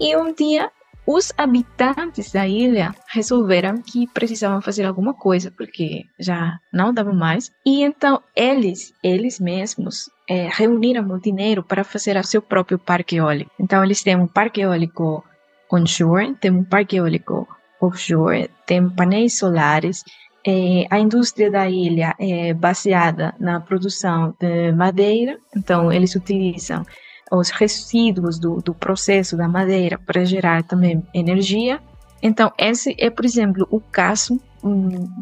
E 0.00 0.16
um 0.16 0.32
dia, 0.32 0.70
os 1.06 1.32
habitantes 1.36 2.32
da 2.32 2.46
ilha 2.48 2.94
resolveram 3.08 3.82
que 3.82 4.06
precisavam 4.08 4.60
fazer 4.60 4.84
alguma 4.84 5.14
coisa, 5.14 5.50
porque 5.50 6.04
já 6.18 6.58
não 6.72 6.92
dava 6.92 7.12
mais. 7.12 7.52
E 7.64 7.82
então, 7.82 8.22
eles, 8.34 8.92
eles 9.02 9.38
mesmos, 9.38 10.10
é, 10.28 10.48
reuniram 10.48 11.08
o 11.10 11.20
dinheiro 11.20 11.62
para 11.62 11.84
fazer 11.84 12.16
o 12.16 12.24
seu 12.24 12.40
próprio 12.40 12.78
parque 12.78 13.16
eólico. 13.16 13.50
Então, 13.58 13.84
eles 13.84 14.02
têm 14.02 14.16
um 14.16 14.26
parque 14.26 14.60
eólico 14.60 15.24
onshore, 15.72 16.34
tem 16.34 16.50
um 16.50 16.64
parque 16.64 16.96
eólico 16.96 17.46
offshore, 17.80 18.50
tem 18.66 18.88
painéis 18.88 19.38
solares. 19.38 20.04
É, 20.46 20.86
a 20.90 20.98
indústria 20.98 21.50
da 21.50 21.68
ilha 21.68 22.14
é 22.18 22.54
baseada 22.54 23.34
na 23.38 23.60
produção 23.60 24.34
de 24.40 24.72
madeira, 24.72 25.38
então 25.54 25.92
eles 25.92 26.14
utilizam 26.14 26.82
os 27.30 27.50
resíduos 27.50 28.38
do, 28.38 28.56
do 28.56 28.74
processo 28.74 29.36
da 29.36 29.46
madeira 29.46 29.98
para 29.98 30.24
gerar 30.24 30.62
também 30.62 31.06
energia. 31.14 31.80
Então, 32.22 32.52
esse 32.58 32.94
é, 32.98 33.08
por 33.08 33.24
exemplo, 33.24 33.66
o 33.70 33.80
caso 33.80 34.40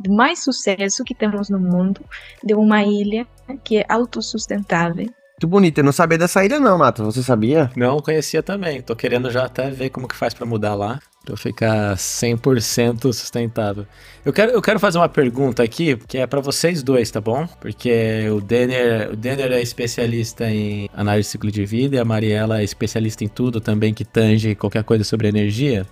de 0.03 0.11
mais 0.11 0.43
sucesso 0.43 1.05
que 1.05 1.15
temos 1.15 1.49
no 1.49 1.61
mundo 1.61 2.01
de 2.43 2.55
uma 2.55 2.83
ilha 2.83 3.27
que 3.63 3.79
é 3.79 3.87
autossustentável 3.89 5.07
muito 5.39 5.47
bonito. 5.47 5.79
Eu 5.79 5.85
não 5.85 5.93
sabia 5.93 6.19
dessa 6.19 6.45
ilha 6.45 6.59
não, 6.59 6.77
Mato. 6.77 7.05
Você 7.05 7.23
sabia? 7.23 7.71
Não, 7.77 8.01
conhecia 8.01 8.43
também. 8.43 8.83
Tô 8.83 8.97
querendo 8.97 9.31
já 9.31 9.45
até 9.45 9.71
ver 9.71 9.91
como 9.91 10.09
que 10.09 10.17
faz 10.17 10.35
para 10.35 10.45
mudar 10.45 10.75
lá. 10.75 10.99
Pra 11.25 11.35
eu 11.35 11.37
ficar 11.37 11.95
100% 11.97 13.13
sustentável. 13.13 13.87
Eu 14.25 14.33
quero, 14.33 14.51
eu 14.51 14.61
quero 14.61 14.81
fazer 14.81 14.99
uma 14.99 15.09
pergunta 15.09 15.63
aqui, 15.63 15.97
que 16.09 16.19
é 16.19 16.27
para 16.27 16.41
vocês 16.41 16.83
dois, 16.83 17.09
tá 17.11 17.21
bom? 17.21 17.47
Porque 17.61 18.29
o 18.31 18.41
Denner, 18.41 19.13
o 19.13 19.17
Denner 19.17 19.53
é 19.53 19.63
especialista 19.63 20.51
em 20.51 20.89
análise 20.93 21.29
de 21.29 21.33
ciclo 21.33 21.53
de 21.53 21.65
vida 21.65 21.97
e 21.97 21.99
a 22.01 22.05
Mariela 22.05 22.61
é 22.61 22.65
especialista 22.65 23.23
em 23.23 23.29
tudo 23.29 23.61
também 23.61 23.95
que 23.95 24.05
tange 24.05 24.57
qualquer 24.57 24.83
coisa 24.83 25.05
sobre 25.05 25.29
energia. 25.29 25.87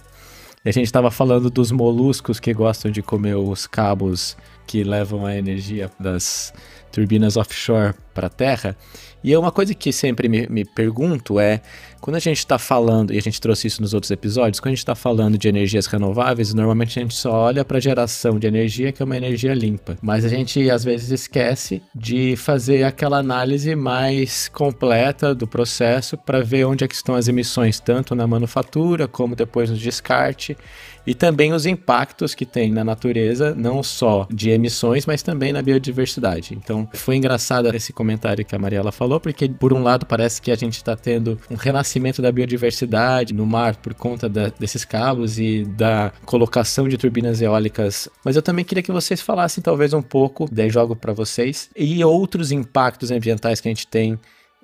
E 0.65 0.69
a 0.69 0.73
gente 0.73 0.87
estava 0.87 1.11
falando 1.13 1.49
dos 1.51 1.71
moluscos 1.71 2.41
que 2.41 2.53
gostam 2.53 2.91
de 2.91 3.01
comer 3.01 3.37
os 3.37 3.69
cabos 3.69 4.37
que 4.67 4.83
levam 4.83 5.25
a 5.25 5.37
energia 5.37 5.89
das 6.01 6.53
turbinas 6.93 7.37
offshore 7.37 7.95
para 8.15 8.27
a 8.27 8.31
Terra. 8.31 8.77
E 9.23 9.33
é 9.33 9.39
uma 9.39 9.51
coisa 9.51 9.75
que 9.75 9.93
sempre 9.93 10.29
me, 10.29 10.47
me 10.47 10.65
pergunto 10.65 11.41
é, 11.41 11.61
quando 12.01 12.15
a 12.15 12.21
gente 12.21 12.39
está 12.39 12.59
falando, 12.59 13.13
e 13.13 13.19
a 13.19 13.21
gente 13.21 13.41
trouxe 13.41 13.67
isso 13.67 13.83
nos 13.83 13.93
outros 13.93 14.11
episódios, 14.13 14.61
quando 14.61 14.69
a 14.69 14.71
gente 14.71 14.79
está 14.79 14.95
falando 14.95 15.37
de 15.37 15.49
energias 15.49 15.87
renováveis, 15.87 16.55
normalmente 16.55 16.97
a 16.99 17.03
gente 17.03 17.15
só 17.15 17.33
olha 17.33 17.65
para 17.65 17.79
a 17.79 17.81
geração 17.81 18.39
de 18.39 18.47
energia, 18.47 18.93
que 18.93 19.03
é 19.03 19.05
uma 19.05 19.17
energia 19.17 19.53
limpa. 19.53 19.99
Mas 20.01 20.25
a 20.25 20.29
gente 20.29 20.71
às 20.71 20.85
vezes 20.85 21.11
esquece 21.11 21.83
de 21.93 22.37
fazer 22.37 22.85
aquela 22.85 23.19
análise 23.19 23.75
mais 23.75 24.49
completa 24.49 25.35
do 25.35 25.47
processo 25.47 26.17
para 26.17 26.43
ver 26.43 26.65
onde 26.65 26.85
é 26.85 26.89
que 26.89 26.95
estão 26.95 27.17
as 27.17 27.27
emissões, 27.27 27.81
tanto 27.81 28.15
na 28.15 28.27
manufatura 28.27 29.09
como 29.09 29.35
depois 29.35 29.69
no 29.69 29.77
descarte 29.77 30.57
e 31.07 31.15
também 31.15 31.53
os 31.53 31.67
impactos 31.67 32.35
que 32.35 32.45
tem 32.45 32.71
na 32.71 32.85
natureza, 32.85 33.55
não 33.55 33.83
só 33.83 34.27
de 34.31 34.51
emissões, 34.51 35.07
mas 35.07 35.23
também 35.23 35.53
na 35.53 35.63
biodiversidade. 35.63 36.55
Então, 36.55 36.89
foi 36.93 37.17
engraçado 37.17 37.67
esse 37.75 37.93
comentário 37.93 38.45
que 38.45 38.55
a 38.55 38.59
Mariela 38.59 38.93
falou, 38.93 39.21
porque 39.21 39.49
por 39.49 39.73
um 39.73 39.83
lado 39.83 40.07
parece 40.07 40.41
que 40.41 40.51
a 40.51 40.57
gente 40.57 40.77
está 40.77 40.97
tendo 40.97 41.39
um 41.51 41.55
renascimento 41.55 42.23
da 42.23 42.33
biodiversidade 42.33 43.35
no 43.35 43.47
mar 43.47 43.77
por 43.77 43.95
conta 43.95 44.29
da, 44.29 44.49
desses 44.49 44.85
cabos 44.85 45.39
e 45.39 45.65
da 45.65 46.13
colocação 46.25 46.89
de 46.89 46.97
turbinas 46.97 47.41
eólicas, 47.41 48.09
mas 48.25 48.37
eu 48.37 48.43
também 48.43 48.65
queria 48.65 48.83
que 48.83 48.93
vocês 48.93 49.21
falassem 49.21 49.63
talvez 49.63 49.93
um 49.93 50.03
pouco, 50.03 50.49
daí 50.51 50.71
jogo 50.71 50.97
para 50.97 51.13
vocês, 51.13 51.71
e 51.77 52.05
outros 52.05 52.53
impactos 52.53 53.11
ambientais 53.11 53.61
que 53.61 53.69
a 53.69 53.71
gente 53.71 53.87
tem 53.87 54.19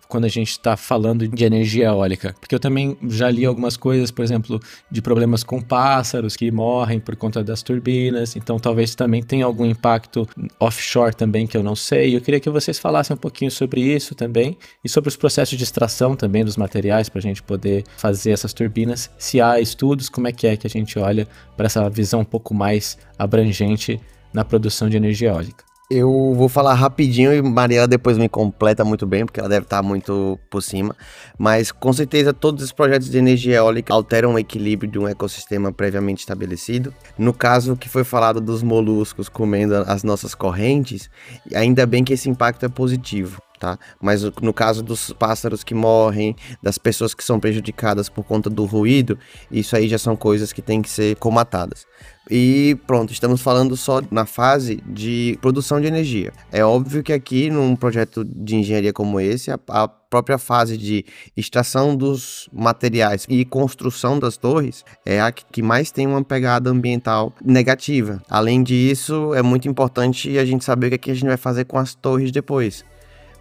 quando 0.08 0.24
a 0.24 0.28
gente 0.28 0.50
está 0.50 0.76
falando 0.76 1.26
de 1.26 1.44
energia 1.44 1.86
eólica. 1.86 2.34
Porque 2.38 2.54
eu 2.54 2.60
também 2.60 2.96
já 3.08 3.30
li 3.30 3.44
algumas 3.44 3.76
coisas, 3.76 4.10
por 4.10 4.22
exemplo, 4.22 4.60
de 4.90 5.00
problemas 5.00 5.42
com 5.42 5.60
pássaros 5.60 6.36
que 6.36 6.50
morrem 6.50 7.00
por 7.00 7.16
conta 7.16 7.42
das 7.42 7.62
turbinas, 7.62 8.36
então 8.36 8.58
talvez 8.58 8.94
também 8.94 9.22
tenha 9.22 9.44
algum 9.44 9.64
impacto 9.64 10.28
offshore 10.60 11.14
também 11.14 11.46
que 11.46 11.56
eu 11.56 11.62
não 11.62 11.74
sei. 11.74 12.14
Eu 12.14 12.20
queria 12.20 12.40
que 12.40 12.50
vocês 12.50 12.78
falassem 12.78 13.14
um 13.14 13.18
pouquinho 13.18 13.50
sobre 13.50 13.80
isso 13.80 14.14
também 14.14 14.56
e 14.84 14.88
sobre 14.88 15.08
os 15.08 15.16
processos 15.16 15.56
de 15.56 15.64
extração 15.64 16.14
também 16.14 16.44
dos 16.44 16.56
materiais 16.56 17.08
para 17.08 17.18
a 17.18 17.22
gente 17.22 17.42
poder 17.42 17.84
fazer 17.96 18.32
essas 18.32 18.52
turbinas. 18.52 19.10
Se 19.18 19.40
há 19.40 19.60
estudos, 19.60 20.08
como 20.08 20.28
é 20.28 20.32
que 20.32 20.46
é 20.46 20.56
que 20.56 20.66
a 20.66 20.70
gente 20.70 20.98
olha 20.98 21.26
para 21.56 21.66
essa 21.66 21.88
visão 21.88 22.20
um 22.20 22.24
pouco 22.24 22.54
mais 22.54 22.98
abrangente 23.18 24.00
na 24.32 24.44
produção 24.44 24.88
de 24.88 24.96
energia 24.96 25.28
eólica. 25.28 25.71
Eu 25.94 26.32
vou 26.34 26.48
falar 26.48 26.72
rapidinho 26.72 27.34
e 27.34 27.42
Mariela 27.42 27.86
depois 27.86 28.16
me 28.16 28.26
completa 28.26 28.82
muito 28.82 29.06
bem, 29.06 29.26
porque 29.26 29.38
ela 29.38 29.48
deve 29.48 29.66
estar 29.66 29.82
muito 29.82 30.40
por 30.48 30.62
cima. 30.62 30.96
Mas 31.38 31.70
com 31.70 31.92
certeza 31.92 32.32
todos 32.32 32.64
os 32.64 32.72
projetos 32.72 33.10
de 33.10 33.18
energia 33.18 33.56
eólica 33.56 33.92
alteram 33.92 34.32
o 34.32 34.38
equilíbrio 34.38 34.90
de 34.90 34.98
um 34.98 35.06
ecossistema 35.06 35.70
previamente 35.70 36.20
estabelecido. 36.20 36.94
No 37.18 37.34
caso 37.34 37.76
que 37.76 37.90
foi 37.90 38.04
falado 38.04 38.40
dos 38.40 38.62
moluscos 38.62 39.28
comendo 39.28 39.74
as 39.86 40.02
nossas 40.02 40.34
correntes, 40.34 41.10
ainda 41.54 41.84
bem 41.84 42.02
que 42.02 42.14
esse 42.14 42.30
impacto 42.30 42.64
é 42.64 42.70
positivo. 42.70 43.42
Tá? 43.60 43.78
Mas 44.00 44.24
no 44.40 44.52
caso 44.52 44.82
dos 44.82 45.12
pássaros 45.12 45.62
que 45.62 45.72
morrem, 45.74 46.34
das 46.60 46.78
pessoas 46.78 47.14
que 47.14 47.22
são 47.22 47.38
prejudicadas 47.38 48.08
por 48.08 48.24
conta 48.24 48.50
do 48.50 48.64
ruído, 48.64 49.16
isso 49.52 49.76
aí 49.76 49.88
já 49.88 49.98
são 49.98 50.16
coisas 50.16 50.52
que 50.52 50.60
têm 50.60 50.82
que 50.82 50.90
ser 50.90 51.14
comatadas. 51.16 51.86
E 52.30 52.78
pronto, 52.86 53.12
estamos 53.12 53.40
falando 53.40 53.76
só 53.76 54.00
na 54.10 54.24
fase 54.24 54.82
de 54.86 55.36
produção 55.40 55.80
de 55.80 55.86
energia. 55.86 56.32
É 56.52 56.64
óbvio 56.64 57.02
que 57.02 57.12
aqui, 57.12 57.50
num 57.50 57.74
projeto 57.74 58.24
de 58.24 58.56
engenharia 58.56 58.92
como 58.92 59.18
esse, 59.18 59.50
a, 59.50 59.58
a 59.68 59.88
própria 59.88 60.38
fase 60.38 60.76
de 60.76 61.04
extração 61.36 61.96
dos 61.96 62.48
materiais 62.52 63.26
e 63.28 63.44
construção 63.44 64.18
das 64.18 64.36
torres 64.36 64.84
é 65.04 65.20
a 65.20 65.32
que 65.32 65.62
mais 65.62 65.90
tem 65.90 66.06
uma 66.06 66.22
pegada 66.22 66.70
ambiental 66.70 67.32
negativa. 67.44 68.22
Além 68.30 68.62
disso, 68.62 69.34
é 69.34 69.42
muito 69.42 69.68
importante 69.68 70.38
a 70.38 70.44
gente 70.44 70.64
saber 70.64 70.86
o 70.86 70.90
que, 70.90 70.94
é 70.94 70.98
que 70.98 71.10
a 71.10 71.14
gente 71.14 71.26
vai 71.26 71.36
fazer 71.36 71.64
com 71.64 71.78
as 71.78 71.94
torres 71.94 72.30
depois 72.30 72.84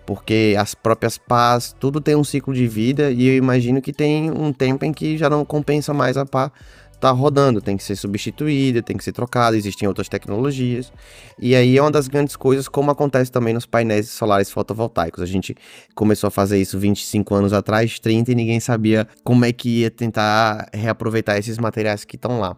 porque 0.05 0.55
as 0.57 0.75
próprias 0.75 1.17
pás, 1.17 1.75
tudo 1.79 2.01
tem 2.01 2.15
um 2.15 2.23
ciclo 2.23 2.53
de 2.53 2.67
vida 2.67 3.11
e 3.11 3.27
eu 3.27 3.35
imagino 3.35 3.81
que 3.81 3.93
tem 3.93 4.31
um 4.31 4.51
tempo 4.51 4.83
em 4.83 4.91
que 4.91 5.17
já 5.17 5.29
não 5.29 5.45
compensa 5.45 5.93
mais 5.93 6.17
a 6.17 6.25
pá 6.25 6.51
tá 7.01 7.11
rodando, 7.11 7.61
tem 7.61 7.75
que 7.75 7.83
ser 7.83 7.95
substituída, 7.95 8.81
tem 8.81 8.95
que 8.95 9.03
ser 9.03 9.11
trocada, 9.11 9.57
existem 9.57 9.87
outras 9.87 10.07
tecnologias. 10.07 10.93
E 11.39 11.55
aí 11.55 11.77
é 11.77 11.81
uma 11.81 11.91
das 11.91 12.07
grandes 12.07 12.35
coisas, 12.35 12.67
como 12.67 12.91
acontece 12.91 13.31
também 13.31 13.53
nos 13.53 13.65
painéis 13.65 14.09
solares 14.09 14.51
fotovoltaicos. 14.51 15.21
A 15.21 15.25
gente 15.25 15.55
começou 15.95 16.27
a 16.27 16.31
fazer 16.31 16.61
isso 16.61 16.77
25 16.79 17.33
anos 17.33 17.53
atrás, 17.53 17.99
30, 17.99 18.31
e 18.31 18.35
ninguém 18.35 18.59
sabia 18.59 19.07
como 19.23 19.43
é 19.43 19.51
que 19.51 19.81
ia 19.81 19.91
tentar 19.91 20.69
reaproveitar 20.73 21.37
esses 21.37 21.57
materiais 21.57 22.05
que 22.05 22.15
estão 22.15 22.39
lá. 22.39 22.55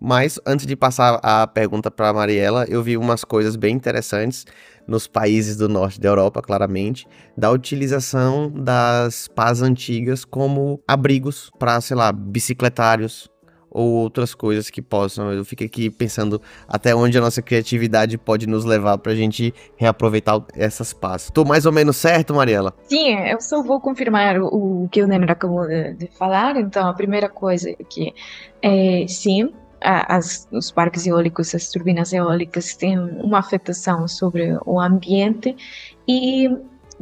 Mas 0.00 0.38
antes 0.46 0.66
de 0.66 0.76
passar 0.76 1.18
a 1.22 1.46
pergunta 1.46 1.90
para 1.90 2.12
Mariela, 2.12 2.66
eu 2.68 2.82
vi 2.82 2.96
umas 2.96 3.24
coisas 3.24 3.56
bem 3.56 3.74
interessantes 3.74 4.44
nos 4.86 5.06
países 5.06 5.56
do 5.56 5.68
norte 5.68 6.00
da 6.00 6.08
Europa, 6.08 6.42
claramente, 6.42 7.06
da 7.36 7.50
utilização 7.50 8.50
das 8.50 9.28
pás 9.28 9.62
antigas 9.62 10.24
como 10.24 10.80
abrigos 10.86 11.50
para, 11.58 11.80
sei 11.80 11.96
lá, 11.96 12.12
bicicletários, 12.12 13.30
ou 13.74 13.90
outras 13.90 14.34
coisas 14.34 14.70
que 14.70 14.80
possam. 14.80 15.32
Eu 15.32 15.44
fico 15.44 15.64
aqui 15.64 15.90
pensando 15.90 16.40
até 16.68 16.94
onde 16.94 17.18
a 17.18 17.20
nossa 17.20 17.42
criatividade 17.42 18.16
pode 18.16 18.46
nos 18.46 18.64
levar 18.64 18.96
para 18.98 19.10
a 19.10 19.16
gente 19.16 19.52
reaproveitar 19.76 20.40
essas 20.54 20.92
passos. 20.92 21.30
Tô 21.30 21.44
mais 21.44 21.66
ou 21.66 21.72
menos 21.72 21.96
certo, 21.96 22.32
Mariela? 22.32 22.72
Sim, 22.84 23.16
eu 23.28 23.40
só 23.40 23.60
vou 23.62 23.80
confirmar 23.80 24.40
o, 24.40 24.88
que 24.92 25.02
o 25.02 25.08
Nenner 25.08 25.32
acabou 25.32 25.66
de, 25.66 25.94
de, 25.94 26.06
falar. 26.16 26.56
Então, 26.56 26.88
a 26.88 26.94
primeira 26.94 27.28
coisa 27.28 27.68
é 27.68 27.74
que, 27.74 28.14
é, 28.62 29.04
sim, 29.08 29.52
as, 29.80 30.48
os 30.52 30.70
parques 30.70 31.04
eólicos, 31.06 31.52
as 31.52 31.68
turbinas 31.68 32.12
eólicas 32.12 32.76
têm 32.76 32.96
uma 32.98 33.40
afetação 33.40 34.06
sobre 34.06 34.56
o 34.64 34.80
ambiente 34.80 35.56
e 36.06 36.48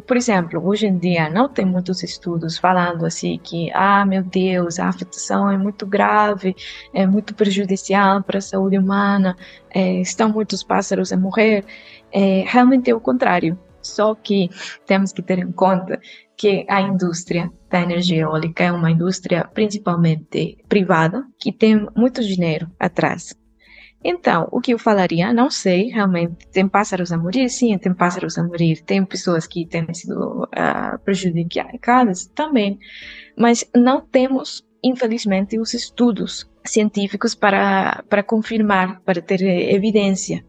por 0.06 0.16
exemplo, 0.16 0.64
hoje 0.64 0.86
em 0.86 0.96
dia 0.98 1.28
não 1.28 1.48
tem 1.48 1.64
muitos 1.64 2.02
estudos 2.02 2.58
falando 2.58 3.04
assim 3.04 3.38
que, 3.42 3.70
ah, 3.72 4.04
meu 4.06 4.22
Deus, 4.22 4.78
a 4.78 4.88
afetação 4.88 5.50
é 5.50 5.58
muito 5.58 5.86
grave, 5.86 6.54
é 6.94 7.06
muito 7.06 7.34
prejudicial 7.34 8.22
para 8.22 8.38
a 8.38 8.42
saúde 8.42 8.78
humana, 8.78 9.36
é, 9.70 10.00
estão 10.00 10.30
muitos 10.30 10.62
pássaros 10.62 11.12
a 11.12 11.16
morrer. 11.16 11.64
É, 12.10 12.44
realmente 12.46 12.90
é 12.90 12.94
o 12.94 13.00
contrário. 13.00 13.58
Só 13.80 14.14
que 14.14 14.48
temos 14.86 15.12
que 15.12 15.22
ter 15.22 15.38
em 15.40 15.50
conta 15.50 16.00
que 16.36 16.64
a 16.68 16.80
indústria 16.80 17.50
da 17.68 17.80
energia 17.80 18.22
eólica 18.22 18.64
é 18.64 18.72
uma 18.72 18.90
indústria 18.90 19.44
principalmente 19.52 20.56
privada, 20.68 21.24
que 21.38 21.52
tem 21.52 21.86
muito 21.96 22.22
dinheiro 22.22 22.70
atrás. 22.78 23.34
Então, 24.04 24.48
o 24.50 24.60
que 24.60 24.74
eu 24.74 24.78
falaria? 24.78 25.32
Não 25.32 25.50
sei, 25.50 25.88
realmente. 25.88 26.48
Tem 26.48 26.68
pássaros 26.68 27.12
a 27.12 27.18
morrer? 27.18 27.48
Sim, 27.48 27.78
tem 27.78 27.94
pássaros 27.94 28.36
a 28.36 28.42
morrer. 28.42 28.82
Tem 28.82 29.04
pessoas 29.04 29.46
que 29.46 29.66
têm 29.66 29.92
sido 29.94 30.44
uh, 30.44 30.98
prejudicadas? 31.04 32.26
Também. 32.34 32.78
Mas 33.36 33.64
não 33.74 34.00
temos, 34.00 34.66
infelizmente, 34.82 35.58
os 35.58 35.72
estudos 35.74 36.50
científicos 36.64 37.34
para, 37.34 38.04
para 38.08 38.22
confirmar, 38.22 39.00
para 39.00 39.22
ter 39.22 39.42
evidência. 39.42 40.44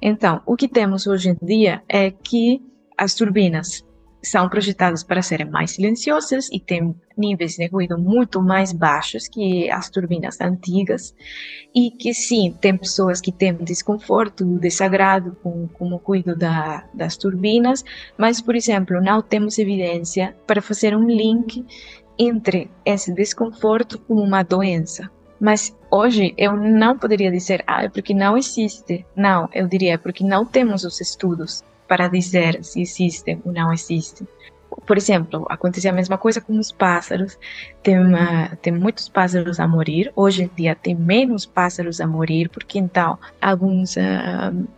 Então, 0.00 0.42
o 0.46 0.56
que 0.56 0.68
temos 0.68 1.06
hoje 1.06 1.30
em 1.30 1.36
dia 1.46 1.82
é 1.88 2.10
que 2.10 2.62
as 2.96 3.14
turbinas 3.14 3.84
são 4.22 4.48
projetadas 4.48 5.02
para 5.02 5.22
serem 5.22 5.48
mais 5.48 5.72
silenciosas 5.72 6.48
e 6.52 6.58
têm 6.58 6.94
níveis 7.16 7.56
de 7.56 7.66
ruído 7.66 7.96
muito 7.98 8.42
mais 8.42 8.72
baixos 8.72 9.28
que 9.28 9.70
as 9.70 9.88
turbinas 9.88 10.40
antigas 10.40 11.14
e 11.74 11.90
que 11.90 12.12
sim, 12.12 12.54
tem 12.60 12.76
pessoas 12.76 13.20
que 13.20 13.30
têm 13.30 13.54
desconforto, 13.54 14.44
desagrado 14.58 15.36
com, 15.42 15.68
com 15.68 15.92
o 15.92 15.96
ruído 15.96 16.34
da, 16.36 16.84
das 16.92 17.16
turbinas, 17.16 17.84
mas, 18.16 18.40
por 18.40 18.56
exemplo, 18.56 19.00
não 19.00 19.22
temos 19.22 19.58
evidência 19.58 20.36
para 20.46 20.62
fazer 20.62 20.96
um 20.96 21.06
link 21.06 21.64
entre 22.18 22.70
esse 22.84 23.12
desconforto 23.12 23.98
com 24.00 24.14
uma 24.14 24.42
doença. 24.42 25.10
Mas 25.40 25.76
hoje 25.88 26.34
eu 26.36 26.56
não 26.56 26.98
poderia 26.98 27.30
dizer, 27.30 27.62
ah, 27.66 27.84
é 27.84 27.88
porque 27.88 28.12
não 28.12 28.36
existe. 28.36 29.06
Não, 29.14 29.48
eu 29.52 29.68
diria 29.68 29.94
é 29.94 29.96
porque 29.96 30.24
não 30.24 30.44
temos 30.44 30.82
os 30.82 31.00
estudos 31.00 31.62
para 31.88 32.08
dizer 32.08 32.62
se 32.62 32.80
existe 32.80 33.38
ou 33.44 33.52
não 33.52 33.72
existe. 33.72 34.24
Por 34.86 34.96
exemplo, 34.96 35.46
acontece 35.48 35.88
a 35.88 35.92
mesma 35.92 36.18
coisa 36.18 36.40
com 36.40 36.58
os 36.58 36.70
pássaros. 36.70 37.38
Tem, 37.82 37.98
uma, 37.98 38.56
tem 38.62 38.72
muitos 38.72 39.08
pássaros 39.08 39.58
a 39.58 39.66
morrer. 39.66 40.12
Hoje 40.14 40.44
em 40.44 40.50
dia 40.54 40.74
tem 40.74 40.94
menos 40.94 41.46
pássaros 41.46 42.00
a 42.00 42.06
morrer, 42.06 42.48
porque 42.48 42.78
então 42.78 43.18
alguns 43.40 43.96
uh, 43.96 44.68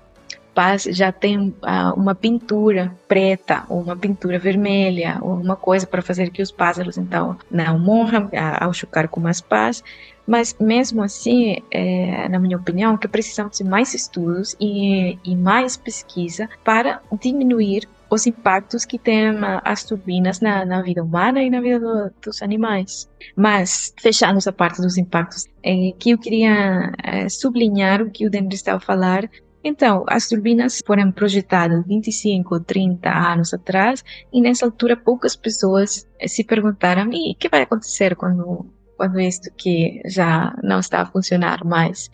já 0.90 1.11
tem 1.11 1.49
uh, 1.49 1.94
uma 1.96 2.14
pintura 2.14 2.92
preta 3.09 3.64
ou 3.68 3.81
uma 3.81 3.96
pintura 3.96 4.38
vermelha 4.38 5.18
ou 5.20 5.35
uma 5.35 5.57
coisa 5.57 5.87
para 5.87 6.03
fazer 6.03 6.31
que 6.31 6.42
os 6.42 6.51
pássaros 6.51 6.99
então 6.99 7.37
não 7.51 7.79
morram 7.79 8.27
uh, 8.27 8.31
ao 8.61 8.73
chocar 8.73 9.09
com 9.09 9.27
as 9.27 9.40
pás. 9.40 9.83
Mas 10.31 10.55
mesmo 10.61 11.03
assim, 11.03 11.57
é, 11.73 12.29
na 12.29 12.38
minha 12.38 12.57
opinião, 12.57 12.97
que 12.97 13.09
precisamos 13.09 13.59
de 13.59 13.64
mais 13.64 13.93
estudos 13.95 14.55
e, 14.61 15.19
e 15.25 15.35
mais 15.35 15.77
pesquisa 15.77 16.49
para 16.62 17.03
diminuir 17.21 17.88
os 18.09 18.29
impactos 18.29 18.85
que 18.85 18.97
têm 18.97 19.33
as 19.64 19.83
turbinas 19.83 20.40
na, 20.40 20.64
na 20.64 20.83
vida 20.83 21.03
humana 21.03 21.43
e 21.43 21.51
na 21.51 21.61
vida 21.61 21.81
do, 21.81 22.12
dos 22.23 22.43
animais. 22.43 23.11
Mas, 23.35 23.93
fechando 24.01 24.38
essa 24.38 24.53
parte 24.53 24.81
dos 24.81 24.97
impactos, 24.97 25.49
é, 25.64 25.93
que 25.99 26.11
eu 26.11 26.19
queria 26.19 26.93
é, 27.03 27.29
sublinhar 27.29 28.01
o 28.01 28.09
que 28.09 28.25
o 28.25 28.31
Denver 28.31 28.55
estava 28.55 28.79
a 28.79 28.81
falar 28.81 29.29
então, 29.62 30.05
as 30.09 30.27
turbinas 30.27 30.81
foram 30.87 31.12
projetadas 31.12 31.85
25 31.87 32.55
ou 32.55 32.61
30 32.61 33.11
anos 33.11 33.53
atrás 33.53 34.03
e 34.33 34.40
nessa 34.40 34.64
altura 34.64 34.97
poucas 34.97 35.37
pessoas 35.37 36.09
se 36.27 36.45
perguntaram 36.45 37.11
e 37.12 37.33
o 37.33 37.35
que 37.35 37.49
vai 37.49 37.62
acontecer 37.62 38.16
quando 38.16 38.66
quando 39.01 39.19
isto 39.19 39.51
que 39.57 40.03
já 40.05 40.55
não 40.63 40.79
está 40.79 41.01
a 41.01 41.07
funcionar 41.07 41.65
mais. 41.65 42.11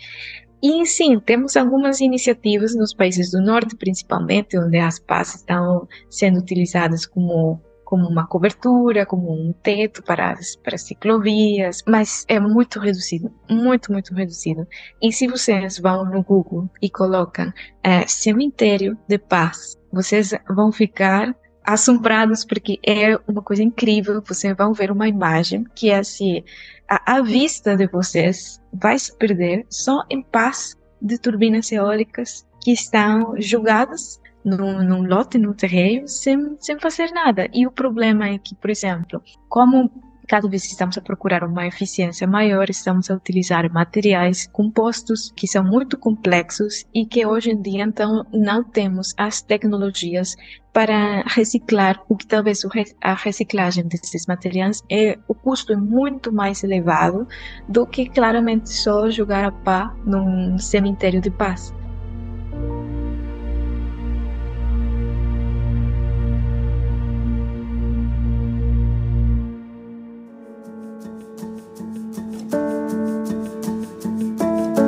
E 0.62 0.86
sim, 0.86 1.18
temos 1.18 1.56
algumas 1.56 2.00
iniciativas 2.00 2.76
nos 2.76 2.94
países 2.94 3.32
do 3.32 3.40
norte, 3.40 3.74
principalmente, 3.74 4.56
onde 4.56 4.78
as 4.78 5.00
pás 5.00 5.34
estão 5.34 5.88
sendo 6.08 6.38
utilizadas 6.38 7.04
como 7.04 7.60
como 7.84 8.08
uma 8.08 8.26
cobertura, 8.26 9.06
como 9.06 9.32
um 9.32 9.52
teto 9.52 10.02
para 10.02 10.32
as, 10.32 10.56
para 10.56 10.76
ciclovias, 10.76 11.84
mas 11.86 12.24
é 12.26 12.40
muito 12.40 12.80
reduzido, 12.80 13.32
muito, 13.48 13.92
muito 13.92 14.12
reduzido. 14.12 14.66
E 15.00 15.12
se 15.12 15.28
vocês 15.28 15.78
vão 15.78 16.04
no 16.04 16.20
Google 16.20 16.68
e 16.82 16.90
colocam 16.90 17.52
é, 17.84 18.04
cemitério 18.08 18.98
de 19.08 19.18
paz, 19.18 19.78
vocês 19.92 20.34
vão 20.48 20.72
ficar 20.72 21.32
assombrados 21.66 22.44
porque 22.44 22.78
é 22.86 23.18
uma 23.26 23.42
coisa 23.42 23.62
incrível. 23.62 24.22
Vocês 24.24 24.56
vão 24.56 24.72
ver 24.72 24.90
uma 24.90 25.08
imagem 25.08 25.64
que 25.74 25.90
é 25.90 25.98
assim, 25.98 26.44
a, 26.88 27.20
vista 27.20 27.76
de 27.76 27.86
vocês 27.86 28.60
vai 28.72 28.98
se 28.98 29.16
perder 29.16 29.66
só 29.70 30.04
em 30.10 30.22
paz 30.22 30.76
de 31.00 31.18
turbinas 31.18 31.70
eólicas 31.72 32.46
que 32.62 32.72
estão 32.72 33.34
jogadas 33.38 34.20
num, 34.44 34.82
num 34.82 35.06
lote, 35.06 35.38
no 35.38 35.54
terreno, 35.54 36.06
sem, 36.06 36.56
sem 36.60 36.78
fazer 36.78 37.10
nada. 37.10 37.48
E 37.52 37.66
o 37.66 37.70
problema 37.70 38.28
é 38.28 38.38
que, 38.38 38.54
por 38.54 38.70
exemplo, 38.70 39.20
como 39.48 39.90
cada 40.26 40.48
vez 40.48 40.64
estamos 40.64 40.98
a 40.98 41.00
procurar 41.00 41.44
uma 41.44 41.66
eficiência 41.66 42.26
maior, 42.26 42.68
estamos 42.68 43.10
a 43.10 43.14
utilizar 43.14 43.70
materiais 43.72 44.48
compostos 44.52 45.32
que 45.36 45.46
são 45.46 45.64
muito 45.64 45.96
complexos 45.96 46.84
e 46.94 47.06
que 47.06 47.24
hoje 47.24 47.50
em 47.50 47.60
dia 47.60 47.84
então 47.84 48.24
não 48.32 48.64
temos 48.64 49.14
as 49.16 49.40
tecnologias 49.40 50.36
para 50.72 51.22
reciclar, 51.22 52.02
o 52.06 52.14
que 52.14 52.26
talvez 52.26 52.60
a 53.00 53.14
reciclagem 53.14 53.88
desses 53.88 54.26
materiais 54.26 54.82
é 54.90 55.18
o 55.26 55.34
custo 55.34 55.72
é 55.72 55.76
muito 55.76 56.30
mais 56.30 56.62
elevado 56.62 57.26
do 57.66 57.86
que 57.86 58.08
claramente 58.08 58.68
só 58.70 59.08
jogar 59.08 59.44
a 59.44 59.50
pá 59.50 59.96
num 60.04 60.58
cemitério 60.58 61.20
de 61.20 61.30
paz. 61.30 61.72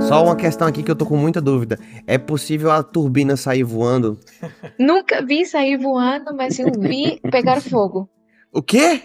Só 0.08 0.24
uma 0.24 0.36
questão 0.36 0.66
aqui 0.66 0.82
que 0.82 0.90
eu 0.90 0.96
tô 0.96 1.04
com 1.04 1.18
muita 1.18 1.38
dúvida. 1.38 1.78
É 2.06 2.16
possível 2.16 2.70
a 2.70 2.82
turbina 2.82 3.36
sair 3.36 3.62
voando? 3.62 4.18
Nunca 4.80 5.22
vi 5.22 5.44
sair 5.44 5.76
voando, 5.76 6.34
mas 6.34 6.58
eu 6.58 6.72
vi 6.78 7.20
pegar 7.30 7.60
fogo. 7.60 8.08
O 8.50 8.62
quê? 8.62 9.02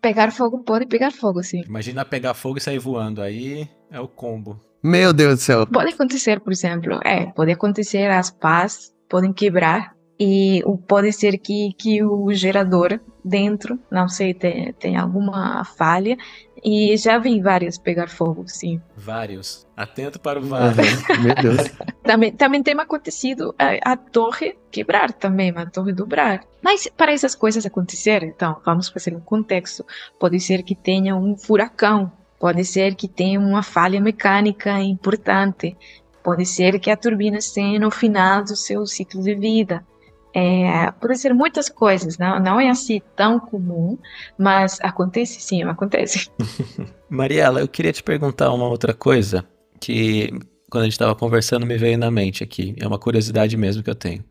Pegar 0.00 0.30
fogo 0.30 0.62
pode 0.62 0.86
pegar 0.86 1.10
fogo, 1.10 1.42
sim. 1.42 1.62
Imagina 1.66 2.04
pegar 2.04 2.34
fogo 2.34 2.58
e 2.58 2.60
sair 2.60 2.78
voando. 2.78 3.20
Aí 3.20 3.68
é 3.90 3.98
o 3.98 4.06
combo. 4.06 4.60
Meu 4.80 5.12
Deus 5.12 5.34
do 5.34 5.40
céu. 5.40 5.66
Pode 5.66 5.92
acontecer, 5.92 6.40
por 6.40 6.52
exemplo. 6.52 7.00
É, 7.04 7.26
pode 7.32 7.50
acontecer, 7.50 8.08
as 8.08 8.30
pás 8.30 8.92
podem 9.08 9.32
quebrar. 9.32 9.92
E 10.18 10.62
pode 10.86 11.12
ser 11.12 11.38
que, 11.38 11.72
que 11.76 12.02
o 12.04 12.32
gerador 12.32 13.00
dentro, 13.24 13.78
não 13.90 14.08
sei, 14.08 14.34
tem, 14.34 14.72
tem 14.74 14.96
alguma 14.96 15.64
falha 15.64 16.16
e 16.64 16.96
já 16.96 17.18
vi 17.18 17.40
vários 17.40 17.76
pegar 17.76 18.08
fogo, 18.08 18.44
sim. 18.46 18.80
Vários. 18.96 19.66
Atento 19.76 20.20
para 20.20 20.38
o 20.38 20.42
vários. 20.42 21.02
Meu 21.20 21.34
Deus. 21.34 21.70
também, 22.04 22.30
também 22.30 22.62
tem 22.62 22.78
acontecido 22.78 23.52
a, 23.58 23.92
a, 23.92 23.96
torre 23.96 24.56
quebrar 24.70 25.12
também, 25.12 25.52
a 25.56 25.66
torre 25.66 25.92
dobrar. 25.92 26.44
Mas 26.62 26.88
para 26.96 27.12
essas 27.12 27.34
coisas 27.34 27.66
acontecerem, 27.66 28.28
então, 28.28 28.60
vamos 28.64 28.88
fazer 28.88 29.14
um 29.14 29.20
contexto. 29.20 29.84
Pode 30.20 30.38
ser 30.38 30.62
que 30.62 30.76
tenha 30.76 31.16
um 31.16 31.36
furacão, 31.36 32.12
pode 32.38 32.64
ser 32.64 32.94
que 32.94 33.08
tenha 33.08 33.40
uma 33.40 33.62
falha 33.64 34.00
mecânica 34.00 34.78
importante, 34.80 35.76
pode 36.22 36.46
ser 36.46 36.78
que 36.78 36.90
a 36.90 36.96
turbina 36.96 37.38
esteja 37.38 37.80
no 37.80 37.90
final 37.90 38.44
do 38.44 38.54
seu 38.54 38.86
ciclo 38.86 39.20
de 39.20 39.34
vida. 39.34 39.84
É, 40.34 40.90
pode 40.92 41.18
ser 41.18 41.34
muitas 41.34 41.68
coisas, 41.68 42.16
não, 42.16 42.40
não 42.40 42.60
é 42.60 42.70
assim 42.70 43.02
tão 43.14 43.38
comum, 43.38 43.98
mas 44.38 44.78
acontece 44.80 45.40
sim, 45.40 45.62
acontece. 45.62 46.30
Mariela, 47.08 47.60
eu 47.60 47.68
queria 47.68 47.92
te 47.92 48.02
perguntar 48.02 48.50
uma 48.50 48.66
outra 48.66 48.94
coisa 48.94 49.44
que 49.78 50.32
quando 50.72 50.84
a 50.84 50.86
gente 50.86 50.94
estava 50.94 51.14
conversando 51.14 51.66
me 51.66 51.76
veio 51.76 51.98
na 51.98 52.10
mente 52.10 52.42
aqui. 52.42 52.74
É 52.80 52.86
uma 52.86 52.98
curiosidade 52.98 53.54
mesmo 53.58 53.82
que 53.82 53.90
eu 53.90 53.94
tenho. 53.94 54.24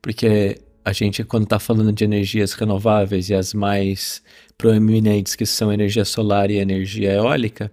Porque 0.00 0.58
a 0.82 0.90
gente, 0.90 1.22
quando 1.22 1.44
está 1.44 1.58
falando 1.58 1.92
de 1.92 2.02
energias 2.02 2.54
renováveis 2.54 3.28
e 3.28 3.34
as 3.34 3.52
mais 3.52 4.22
proeminentes, 4.56 5.34
que 5.34 5.44
são 5.44 5.70
energia 5.70 6.06
solar 6.06 6.50
e 6.50 6.56
energia 6.56 7.12
eólica, 7.12 7.70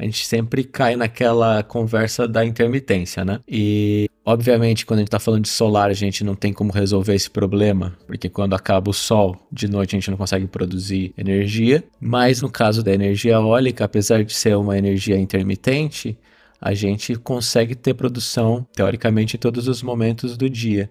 a 0.00 0.04
gente 0.04 0.26
sempre 0.26 0.64
cai 0.64 0.96
naquela 0.96 1.62
conversa 1.62 2.26
da 2.26 2.42
intermitência, 2.42 3.22
né? 3.22 3.38
E, 3.46 4.08
obviamente, 4.24 4.86
quando 4.86 5.00
a 5.00 5.02
gente 5.02 5.08
está 5.08 5.18
falando 5.18 5.42
de 5.42 5.50
solar, 5.50 5.90
a 5.90 5.94
gente 5.94 6.24
não 6.24 6.34
tem 6.34 6.54
como 6.54 6.72
resolver 6.72 7.14
esse 7.14 7.28
problema, 7.28 7.94
porque 8.06 8.26
quando 8.26 8.54
acaba 8.54 8.88
o 8.88 8.94
sol, 8.94 9.36
de 9.52 9.68
noite 9.68 9.94
a 9.94 9.98
gente 9.98 10.10
não 10.10 10.16
consegue 10.16 10.46
produzir 10.46 11.12
energia. 11.18 11.84
Mas 12.00 12.40
no 12.40 12.50
caso 12.50 12.82
da 12.82 12.94
energia 12.94 13.34
eólica, 13.34 13.84
apesar 13.84 14.24
de 14.24 14.32
ser 14.32 14.56
uma 14.56 14.78
energia 14.78 15.18
intermitente, 15.18 16.16
a 16.58 16.72
gente 16.72 17.14
consegue 17.16 17.74
ter 17.74 17.92
produção, 17.92 18.66
teoricamente, 18.74 19.36
em 19.36 19.38
todos 19.38 19.68
os 19.68 19.82
momentos 19.82 20.34
do 20.34 20.48
dia. 20.48 20.88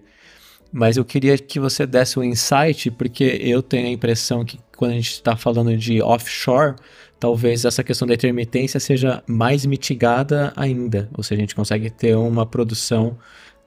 Mas 0.72 0.96
eu 0.96 1.04
queria 1.04 1.36
que 1.36 1.58
você 1.58 1.84
desse 1.84 2.16
um 2.16 2.22
insight, 2.22 2.92
porque 2.92 3.24
eu 3.24 3.60
tenho 3.60 3.88
a 3.88 3.90
impressão 3.90 4.44
que 4.44 4.56
quando 4.76 4.92
a 4.92 4.94
gente 4.94 5.10
está 5.10 5.36
falando 5.36 5.76
de 5.76 6.00
offshore, 6.00 6.76
talvez 7.20 7.66
essa 7.66 7.84
questão 7.84 8.08
da 8.08 8.14
intermitência 8.14 8.80
seja 8.80 9.22
mais 9.26 9.66
mitigada 9.66 10.52
ainda. 10.56 11.08
Ou 11.16 11.22
seja, 11.22 11.38
a 11.40 11.42
gente 11.42 11.54
consegue 11.54 11.90
ter 11.90 12.16
uma 12.16 12.46
produção 12.46 13.16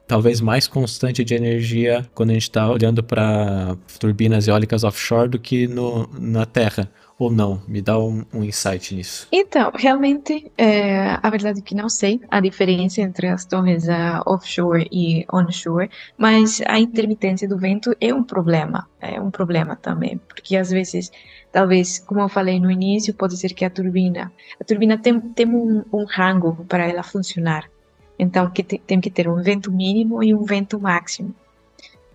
talvez 0.06 0.40
mais 0.40 0.66
constante 0.66 1.24
de 1.24 1.34
energia 1.34 2.04
quando 2.12 2.30
a 2.30 2.34
gente 2.34 2.42
está 2.42 2.68
olhando 2.68 3.02
para 3.02 3.76
turbinas 3.98 4.48
eólicas 4.48 4.84
offshore 4.84 5.28
do 5.28 5.38
que 5.38 5.66
no, 5.68 6.08
na 6.18 6.44
Terra. 6.44 6.90
Ou 7.18 7.30
não? 7.30 7.62
Me 7.68 7.80
dá 7.80 7.98
um, 7.98 8.24
um 8.32 8.42
insight 8.42 8.94
nisso. 8.94 9.28
Então, 9.30 9.70
realmente, 9.74 10.50
é, 10.58 11.16
a 11.22 11.30
verdade 11.30 11.60
é 11.60 11.62
que 11.62 11.74
não 11.74 11.88
sei 11.88 12.20
a 12.28 12.40
diferença 12.40 13.00
entre 13.00 13.28
as 13.28 13.44
torres 13.44 13.86
uh, 13.86 14.20
offshore 14.26 14.88
e 14.90 15.24
onshore, 15.32 15.88
mas 16.18 16.60
a 16.66 16.78
intermitência 16.78 17.48
do 17.48 17.56
vento 17.56 17.94
é 18.00 18.12
um 18.12 18.24
problema, 18.24 18.88
é 19.00 19.20
um 19.20 19.30
problema 19.30 19.76
também, 19.76 20.18
porque 20.18 20.56
às 20.56 20.70
vezes 20.70 21.10
talvez, 21.52 22.00
como 22.00 22.20
eu 22.20 22.28
falei 22.28 22.58
no 22.58 22.70
início, 22.70 23.14
pode 23.14 23.36
ser 23.36 23.54
que 23.54 23.64
a 23.64 23.70
turbina, 23.70 24.32
a 24.60 24.64
turbina 24.64 24.98
tem, 24.98 25.20
tem 25.20 25.46
um, 25.46 25.84
um 25.92 26.04
rango 26.04 26.64
para 26.68 26.88
ela 26.88 27.04
funcionar. 27.04 27.70
Então, 28.18 28.50
que 28.50 28.62
te, 28.62 28.78
tem 28.78 29.00
que 29.00 29.10
ter 29.10 29.28
um 29.28 29.40
vento 29.42 29.70
mínimo 29.70 30.22
e 30.22 30.34
um 30.34 30.42
vento 30.44 30.80
máximo. 30.80 31.34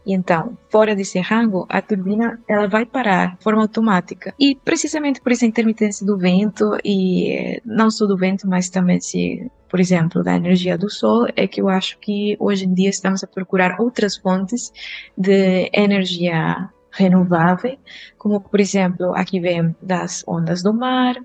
E 0.10 0.14
então, 0.14 0.58
fora 0.72 0.96
desse 0.96 1.20
rango, 1.20 1.68
a 1.70 1.84
turbina 1.84 2.42
ela 2.48 2.68
vai 2.68 2.84
parar 2.84 3.36
de 3.38 3.44
forma 3.44 3.62
automática. 3.62 4.34
E 4.40 4.56
precisamente 4.56 5.22
por 5.22 5.32
essa 5.32 5.46
intermitência 5.46 6.04
do 6.04 6.18
vento, 6.18 6.76
e 6.84 7.32
eh, 7.32 7.62
não 7.64 7.92
só 7.92 8.08
do 8.08 8.18
vento, 8.18 8.48
mas 8.48 8.72
também, 8.72 9.00
se, 9.00 9.52
por 9.70 9.80
exemplo, 9.80 10.24
da 10.24 10.36
energia 10.36 10.76
do 10.80 10.90
sol, 10.90 11.28
é 11.36 11.48
que 11.48 11.62
eu 11.62 11.70
acho 11.70 12.00
que 12.00 12.36
hoje 12.40 12.66
em 12.66 12.74
dia 12.74 12.90
estamos 12.90 13.24
a 13.24 13.28
procurar 13.28 13.80
outras 13.80 14.18
fontes 14.18 14.74
de 15.16 15.70
energia 15.72 16.72
renovável, 16.92 17.78
como 18.18 18.42
por 18.42 18.60
exemplo, 18.60 19.14
aqui 19.16 19.40
vem 19.40 19.76
das 19.80 20.24
ondas 20.28 20.64
do 20.64 20.74
mar, 20.74 21.18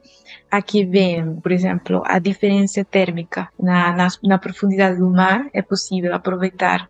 aqui 0.51 0.85
vem, 0.85 1.37
por 1.37 1.53
exemplo, 1.53 2.03
a 2.05 2.19
diferença 2.19 2.85
térmica 2.85 3.49
na, 3.59 3.97
na, 3.97 4.09
na 4.23 4.39
profundidade 4.39 4.99
do 4.99 5.09
mar, 5.09 5.47
é 5.55 5.63
possível 5.63 6.15
aproveitar 6.15 6.87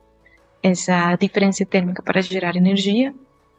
essa 0.64 1.14
diferença 1.16 1.64
térmica 1.66 2.02
para 2.02 2.22
gerar 2.22 2.56
energia. 2.56 3.14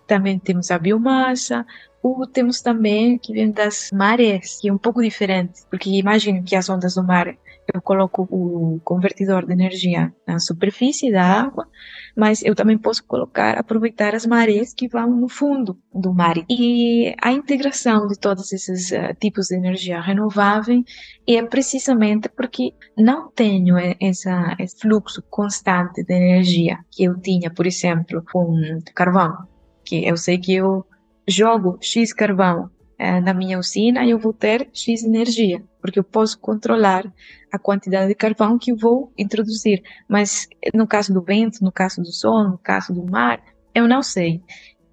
Também 0.07 0.39
temos 0.39 0.71
a 0.71 0.79
biomassa, 0.79 1.65
ou 2.01 2.25
temos 2.27 2.61
também 2.61 3.17
que 3.17 3.33
vem 3.33 3.51
das 3.51 3.91
marés, 3.91 4.59
que 4.59 4.69
é 4.69 4.73
um 4.73 4.77
pouco 4.77 5.01
diferente, 5.01 5.61
porque 5.69 5.89
imagino 5.89 6.43
que 6.43 6.55
as 6.55 6.69
ondas 6.69 6.95
do 6.95 7.03
mar 7.03 7.35
eu 7.73 7.81
coloco 7.81 8.27
o 8.29 8.79
convertidor 8.83 9.45
de 9.45 9.53
energia 9.53 10.13
na 10.27 10.39
superfície 10.39 11.11
da 11.11 11.23
água, 11.23 11.67
mas 12.15 12.41
eu 12.43 12.55
também 12.55 12.77
posso 12.77 13.03
colocar, 13.03 13.57
aproveitar 13.57 14.15
as 14.15 14.25
marés 14.25 14.73
que 14.73 14.87
vão 14.87 15.09
no 15.09 15.27
fundo 15.27 15.77
do 15.93 16.13
mar. 16.13 16.35
E 16.49 17.13
a 17.21 17.31
integração 17.31 18.07
de 18.07 18.17
todos 18.17 18.53
esses 18.53 18.91
uh, 18.91 19.13
tipos 19.19 19.47
de 19.47 19.55
energia 19.55 19.99
renovável 19.99 20.83
é 21.27 21.41
precisamente 21.43 22.29
porque 22.29 22.73
não 22.97 23.29
tenho 23.29 23.75
essa, 23.99 24.55
esse 24.59 24.79
fluxo 24.79 25.21
constante 25.29 26.03
de 26.03 26.13
energia 26.13 26.79
que 26.89 27.03
eu 27.03 27.19
tinha, 27.19 27.51
por 27.51 27.67
exemplo, 27.67 28.23
com 28.31 28.79
carvão, 28.93 29.45
que 29.83 30.05
eu 30.05 30.15
sei 30.15 30.37
que 30.37 30.53
eu 30.53 30.85
jogo 31.27 31.77
X 31.81 32.13
carvão 32.13 32.69
uh, 32.99 33.21
na 33.21 33.33
minha 33.33 33.59
usina 33.59 34.05
e 34.05 34.11
eu 34.11 34.19
vou 34.19 34.33
ter 34.33 34.69
X 34.73 35.03
energia 35.03 35.61
porque 35.85 35.99
eu 35.99 36.03
posso 36.03 36.39
controlar 36.39 37.05
a 37.51 37.59
quantidade 37.59 38.07
de 38.07 38.15
carvão 38.15 38.57
que 38.57 38.73
vou 38.73 39.13
introduzir. 39.15 39.83
Mas 40.09 40.47
no 40.73 40.87
caso 40.87 41.13
do 41.13 41.21
vento, 41.21 41.63
no 41.63 41.71
caso 41.71 42.01
do 42.01 42.11
sol, 42.11 42.43
no 42.43 42.57
caso 42.57 42.91
do 42.91 43.05
mar, 43.05 43.39
eu 43.73 43.87
não 43.87 44.01
sei. 44.01 44.41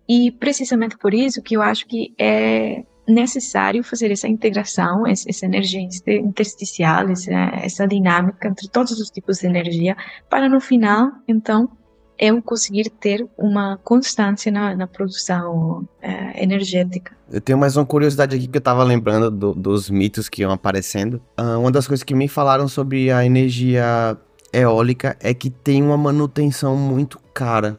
E 0.07 0.31
precisamente 0.31 0.99
por 0.99 1.15
isso 1.15 1.41
que 1.41 1.57
eu 1.57 1.63
acho 1.63 1.87
que 1.87 2.15
é 2.19 2.85
necessário 3.09 3.83
fazer 3.83 4.13
essa 4.13 4.29
integração, 4.29 5.07
essa 5.07 5.47
energia 5.47 5.81
intersticial, 6.07 7.09
essa, 7.09 7.33
essa 7.63 7.89
dinâmica 7.89 8.49
entre 8.49 8.69
todos 8.69 8.93
os 9.01 9.09
tipos 9.11 9.39
de 9.39 9.47
energia, 9.47 9.97
para 10.29 10.49
no 10.49 10.61
final, 10.61 11.11
então, 11.27 11.71
eu 12.23 12.41
conseguir 12.41 12.89
ter 12.89 13.27
uma 13.37 13.81
constância 13.83 14.53
na, 14.53 14.77
na 14.77 14.87
produção 14.87 15.81
uh, 15.81 16.41
energética. 16.41 17.17
Eu 17.29 17.41
tenho 17.41 17.59
mais 17.59 17.77
uma 17.77 17.85
curiosidade 17.85 18.37
aqui 18.37 18.47
que 18.47 18.57
eu 18.57 18.61
estava 18.61 18.85
lembrando 18.85 19.29
do, 19.29 19.53
dos 19.53 19.91
mitos 19.91 20.29
que 20.29 20.43
iam 20.43 20.53
aparecendo. 20.53 21.21
Uh, 21.37 21.59
uma 21.59 21.73
das 21.73 21.89
coisas 21.89 22.05
que 22.05 22.15
me 22.15 22.29
falaram 22.29 22.69
sobre 22.69 23.11
a 23.11 23.27
energia 23.27 24.17
eólica 24.53 25.17
é 25.19 25.35
que 25.35 25.51
tem 25.51 25.83
uma 25.83 25.97
manutenção 25.97 26.77
muito 26.77 27.19
cara. 27.35 27.77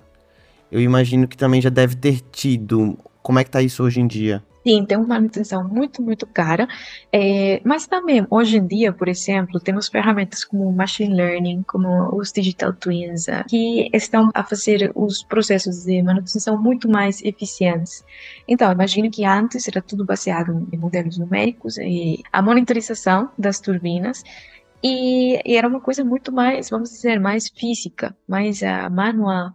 eu 0.69 0.81
imagino 0.81 1.25
que 1.25 1.37
também 1.37 1.61
já 1.61 1.69
deve 1.69 1.95
ter 1.95 2.19
tido. 2.29 2.97
Como 3.21 3.39
é 3.39 3.45
que 3.45 3.49
tá 3.49 3.61
isso 3.61 3.81
hoje 3.81 4.01
em 4.01 4.07
dia? 4.07 4.43
Sim, 4.65 4.85
tem 4.85 4.97
uma 4.97 5.07
manutenção 5.07 5.67
muito, 5.67 6.01
muito 6.01 6.25
cara, 6.25 6.69
é, 7.11 7.61
mas 7.65 7.85
também, 7.85 8.25
hoje 8.29 8.57
em 8.57 8.65
dia, 8.65 8.93
por 8.93 9.09
exemplo, 9.09 9.59
temos 9.59 9.89
ferramentas 9.89 10.45
como 10.45 10.71
Machine 10.71 11.13
Learning, 11.13 11.63
como 11.63 12.15
os 12.15 12.31
Digital 12.31 12.71
Twins, 12.71 13.27
uh, 13.27 13.43
que 13.49 13.89
estão 13.93 14.29
a 14.33 14.41
fazer 14.41 14.89
os 14.95 15.21
processos 15.21 15.83
de 15.83 16.01
manutenção 16.01 16.57
muito 16.57 16.87
mais 16.87 17.21
eficientes. 17.23 18.05
Então, 18.47 18.71
imagino 18.71 19.11
que 19.11 19.25
antes 19.25 19.67
era 19.67 19.81
tudo 19.81 20.05
baseado 20.05 20.65
em 20.71 20.77
modelos 20.77 21.17
numéricos 21.17 21.77
e 21.77 22.23
a 22.31 22.41
monitorização 22.41 23.29
das 23.37 23.59
turbinas, 23.59 24.23
e, 24.81 25.41
e 25.45 25.57
era 25.57 25.67
uma 25.67 25.81
coisa 25.81 26.05
muito 26.05 26.31
mais, 26.31 26.69
vamos 26.69 26.89
dizer, 26.89 27.19
mais 27.19 27.49
física, 27.49 28.15
mais 28.25 28.61
uh, 28.61 28.89
manual. 28.89 29.51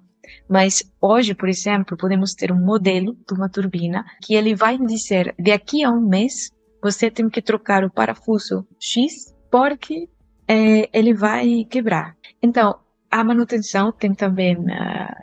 Mas 0.49 0.83
hoje, 1.01 1.35
por 1.35 1.49
exemplo, 1.49 1.97
podemos 1.97 2.35
ter 2.35 2.53
um 2.53 2.65
modelo 2.65 3.17
de 3.27 3.35
uma 3.35 3.49
turbina 3.49 4.05
que 4.23 4.35
ele 4.35 4.55
vai 4.55 4.79
dizer, 4.79 5.35
de 5.39 5.53
a 5.53 5.91
um 5.91 6.01
mês, 6.01 6.51
você 6.83 7.11
tem 7.11 7.29
que 7.29 7.43
trocar 7.43 7.85
o 7.85 7.91
parafuso 7.91 8.67
X 8.79 9.35
porque 9.51 10.09
é, 10.47 10.89
ele 10.93 11.13
vai 11.13 11.65
quebrar. 11.69 12.17
Então, 12.43 12.79
a 13.11 13.25
manutenção 13.25 13.91
tem 13.91 14.15
também 14.15 14.57
uh, 14.57 14.67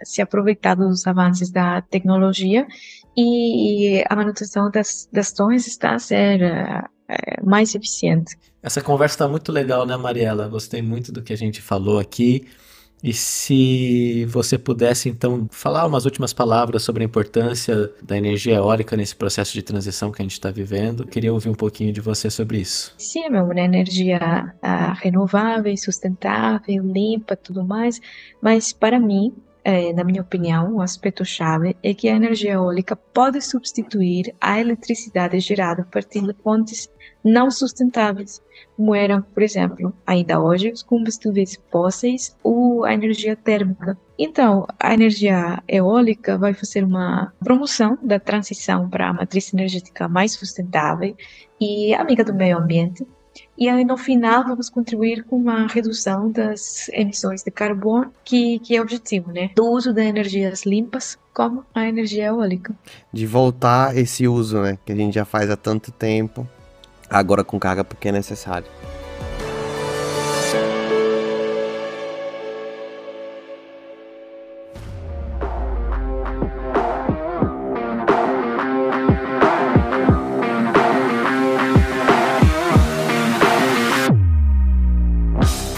se 0.04 0.22
aproveitado 0.22 0.88
dos 0.88 1.06
avanços 1.06 1.52
da 1.52 1.82
tecnologia 1.82 2.66
e 3.16 4.04
a 4.10 4.16
manutenção 4.16 4.70
das, 4.72 5.08
das 5.14 5.32
torres 5.32 5.68
está 5.68 5.94
a 5.94 6.00
ser 6.00 6.42
uh, 6.42 7.48
mais 7.48 7.76
eficiente. 7.76 8.36
Essa 8.62 8.82
conversa 8.82 9.16
está 9.16 9.28
muito 9.28 9.52
legal, 9.52 9.86
né, 9.86 9.96
Mariela? 9.96 10.48
Gostei 10.48 10.82
muito 10.82 11.12
do 11.12 11.22
que 11.22 11.32
a 11.32 11.38
gente 11.38 11.62
falou 11.62 12.00
aqui. 12.00 12.48
E 13.04 13.14
se 13.14 14.26
você 14.26 14.58
pudesse, 14.58 15.10
então, 15.10 15.48
falar 15.52 15.86
umas 15.86 16.06
últimas 16.06 16.34
palavras 16.34 16.84
sobre 16.84 17.04
a 17.04 17.06
importância 17.06 17.92
da 18.02 18.18
energia 18.18 18.56
eólica 18.56 18.98
nesse 18.98 19.16
processo 19.16 19.54
de 19.54 19.62
transição 19.62 20.12
que 20.12 20.22
a 20.22 20.26
gente 20.26 20.34
está 20.34 20.50
vivendo, 20.50 21.06
queria 21.06 21.32
ouvir 21.32 21.50
um 21.50 21.56
pouquinho 21.56 21.94
de 21.94 22.02
você 22.02 22.30
sobre 22.30 22.60
isso. 22.60 22.94
Sim, 22.98 23.26
é 23.26 23.42
uma 23.42 23.60
energia 23.60 24.54
uh, 24.64 24.94
renovável, 25.02 25.76
sustentável, 25.78 26.84
limpa, 26.84 27.36
tudo 27.36 27.64
mais, 27.64 28.02
mas 28.42 28.74
para 28.74 29.00
mim, 29.00 29.34
é, 29.64 29.92
na 29.94 30.04
minha 30.04 30.22
opinião, 30.22 30.76
o 30.76 30.82
aspecto 30.82 31.26
chave 31.26 31.76
é 31.82 31.92
que 31.92 32.08
a 32.08 32.16
energia 32.16 32.54
eólica 32.54 32.96
pode 32.96 33.42
substituir 33.42 34.34
a 34.40 34.60
eletricidade 34.60 35.40
gerada 35.40 35.82
a 35.82 35.86
partir 35.86 36.22
de 36.22 36.34
fontes 36.44 36.88
não 37.26 37.50
sustentáveis, 37.50 38.40
como 38.78 38.94
eram, 38.94 39.24
por 39.24 39.42
exemplo, 39.42 39.92
ainda 40.06 40.40
hoje, 40.40 40.72
os 40.72 40.84
combustíveis 40.84 41.60
fósseis 41.72 42.38
ou 42.44 42.86
a 42.86 42.94
energia 42.94 43.36
térmica. 43.36 43.98
Então, 44.18 44.68
a 44.80 44.94
energia 44.94 45.62
eólica 45.68 46.38
vai 46.38 46.54
fazer 46.54 46.84
uma 46.84 47.34
promoção 47.44 47.98
da 48.02 48.20
transição 48.20 48.88
para 48.88 49.10
a 49.10 49.14
matriz 49.14 49.52
energética 49.52 50.08
mais 50.08 50.34
sustentável 50.34 51.16
e 51.60 51.96
amiga 51.96 52.24
do 52.24 52.34
meio 52.34 52.60
ambiente, 52.60 53.06
e 53.58 53.70
aí, 53.70 53.84
no 53.86 53.98
final, 53.98 54.44
vamos 54.44 54.70
contribuir 54.70 55.24
com 55.24 55.38
uma 55.38 55.68
redução 55.68 56.32
das 56.32 56.90
emissões 56.90 57.44
de 57.44 57.52
carbono, 57.52 58.12
que, 58.24 58.60
que 58.60 58.76
é 58.76 58.80
o 58.80 58.84
objetivo, 58.84 59.32
né? 59.32 59.50
Do 59.56 59.66
uso 59.66 59.94
de 59.94 60.02
energias 60.02 60.66
limpas, 60.66 61.18
como 61.34 61.66
a 61.74 61.88
energia 61.88 62.26
eólica. 62.26 62.74
De 63.12 63.26
voltar 63.26 63.96
esse 63.96 64.28
uso, 64.28 64.62
né? 64.62 64.78
Que 64.86 64.92
a 64.92 64.96
gente 64.96 65.16
já 65.16 65.26
faz 65.26 65.50
há 65.50 65.58
tanto 65.58 65.92
tempo, 65.92 66.48
agora 67.10 67.44
com 67.44 67.60
carga 67.60 67.84
porque 67.84 68.10
é 68.10 68.12
necessário. 68.12 68.68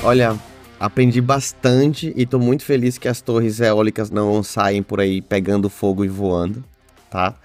Olha, 0.07 0.39
aprendi 0.79 1.19
bastante 1.19 2.13
e 2.15 2.25
tô 2.25 2.39
muito 2.39 2.63
feliz 2.63 2.97
que 2.97 3.09
as 3.09 3.19
torres 3.19 3.59
eólicas 3.59 4.09
não 4.09 4.41
saem 4.41 4.81
por 4.81 5.01
aí 5.01 5.21
pegando 5.21 5.69
fogo 5.69 6.05
e 6.05 6.07
voando, 6.07 6.63
tá? 7.11 7.35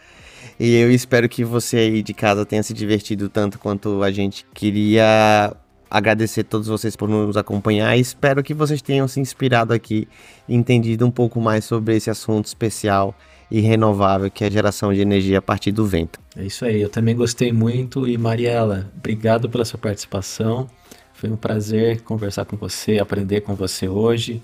E 0.62 0.76
eu 0.76 0.92
espero 0.92 1.28
que 1.28 1.42
você 1.42 1.76
aí 1.76 2.02
de 2.04 2.14
casa 2.14 2.46
tenha 2.46 2.62
se 2.62 2.72
divertido 2.72 3.28
tanto 3.28 3.58
quanto 3.58 4.00
a 4.00 4.12
gente. 4.12 4.46
Queria 4.54 5.52
agradecer 5.90 6.42
a 6.42 6.44
todos 6.44 6.68
vocês 6.68 6.94
por 6.94 7.08
nos 7.08 7.36
acompanhar 7.36 7.96
e 7.96 8.00
espero 8.00 8.44
que 8.44 8.54
vocês 8.54 8.80
tenham 8.80 9.08
se 9.08 9.18
inspirado 9.18 9.74
aqui 9.74 10.06
entendido 10.48 11.04
um 11.04 11.10
pouco 11.10 11.40
mais 11.40 11.64
sobre 11.64 11.96
esse 11.96 12.10
assunto 12.10 12.46
especial 12.46 13.12
e 13.50 13.58
renovável 13.58 14.30
que 14.30 14.44
é 14.44 14.46
a 14.46 14.50
geração 14.50 14.94
de 14.94 15.00
energia 15.00 15.38
a 15.38 15.42
partir 15.42 15.72
do 15.72 15.84
vento. 15.84 16.20
É 16.36 16.44
isso 16.44 16.64
aí, 16.64 16.80
eu 16.80 16.88
também 16.88 17.16
gostei 17.16 17.52
muito 17.52 18.06
e 18.06 18.16
Mariela, 18.16 18.88
obrigado 18.96 19.50
pela 19.50 19.64
sua 19.64 19.80
participação. 19.80 20.68
Foi 21.12 21.28
um 21.28 21.36
prazer 21.36 22.02
conversar 22.02 22.44
com 22.44 22.56
você, 22.56 23.00
aprender 23.00 23.40
com 23.40 23.56
você 23.56 23.88
hoje. 23.88 24.40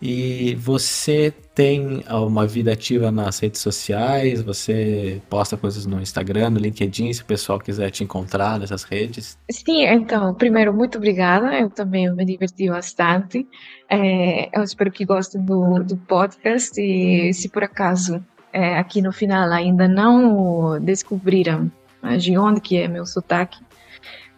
E 0.00 0.54
você 0.60 1.32
tem 1.58 2.04
uma 2.08 2.46
vida 2.46 2.72
ativa 2.72 3.10
nas 3.10 3.40
redes 3.40 3.60
sociais? 3.60 4.40
Você 4.42 5.20
posta 5.28 5.56
coisas 5.56 5.86
no 5.86 6.00
Instagram, 6.00 6.50
no 6.50 6.60
LinkedIn, 6.60 7.12
se 7.12 7.22
o 7.22 7.24
pessoal 7.24 7.58
quiser 7.58 7.90
te 7.90 8.04
encontrar 8.04 8.60
nessas 8.60 8.84
redes? 8.84 9.36
Sim, 9.50 9.84
então, 9.84 10.32
primeiro, 10.34 10.72
muito 10.72 10.98
obrigada. 10.98 11.52
Eu 11.58 11.68
também 11.68 12.14
me 12.14 12.24
diverti 12.24 12.68
bastante. 12.68 13.44
É, 13.90 14.56
eu 14.56 14.62
espero 14.62 14.92
que 14.92 15.04
gostem 15.04 15.44
do, 15.44 15.82
do 15.82 15.96
podcast. 15.96 16.80
E 16.80 17.34
se 17.34 17.48
por 17.48 17.64
acaso 17.64 18.24
é, 18.52 18.78
aqui 18.78 19.02
no 19.02 19.10
final 19.10 19.50
ainda 19.50 19.88
não 19.88 20.80
descobriram 20.80 21.72
de 22.20 22.38
onde 22.38 22.60
que 22.60 22.76
é 22.76 22.86
meu 22.86 23.04
sotaque, 23.04 23.58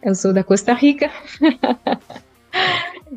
eu 0.01 0.15
sou 0.15 0.33
da 0.33 0.43
Costa 0.43 0.73
Rica. 0.73 1.11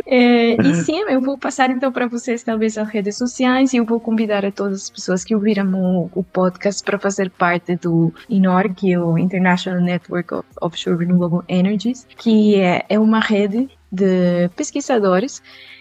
é, 0.07 0.55
e 0.55 0.57
uhum. 0.57 0.75
sim, 0.75 1.01
eu 1.09 1.21
vou 1.21 1.39
passar 1.39 1.71
então 1.71 1.93
para 1.93 2.07
vocês 2.07 2.43
talvez 2.43 2.77
as 2.77 2.89
redes 2.89 3.17
sociais 3.17 3.73
e 3.73 3.77
eu 3.77 3.85
vou 3.85 4.01
convidar 4.01 4.45
a 4.45 4.51
todas 4.51 4.83
as 4.83 4.91
pessoas 4.91 5.25
que 5.25 5.35
ouviram 5.35 5.73
o, 5.75 6.11
o 6.15 6.23
podcast 6.23 6.83
para 6.83 6.99
fazer 6.99 7.31
parte 7.31 7.77
do 7.77 8.13
INOR, 8.29 8.75
que 8.75 8.93
é 8.93 8.99
o 8.99 9.17
International 9.19 9.81
Network 9.81 10.35
of 10.35 10.49
Offshore 10.61 10.99
Renewable 10.99 11.45
Energies, 11.49 12.07
que 12.17 12.57
é, 12.57 12.85
é 12.89 12.99
uma 12.99 13.21
rede 13.21 13.69
de 13.91 14.49
pesquisadores 14.57 15.41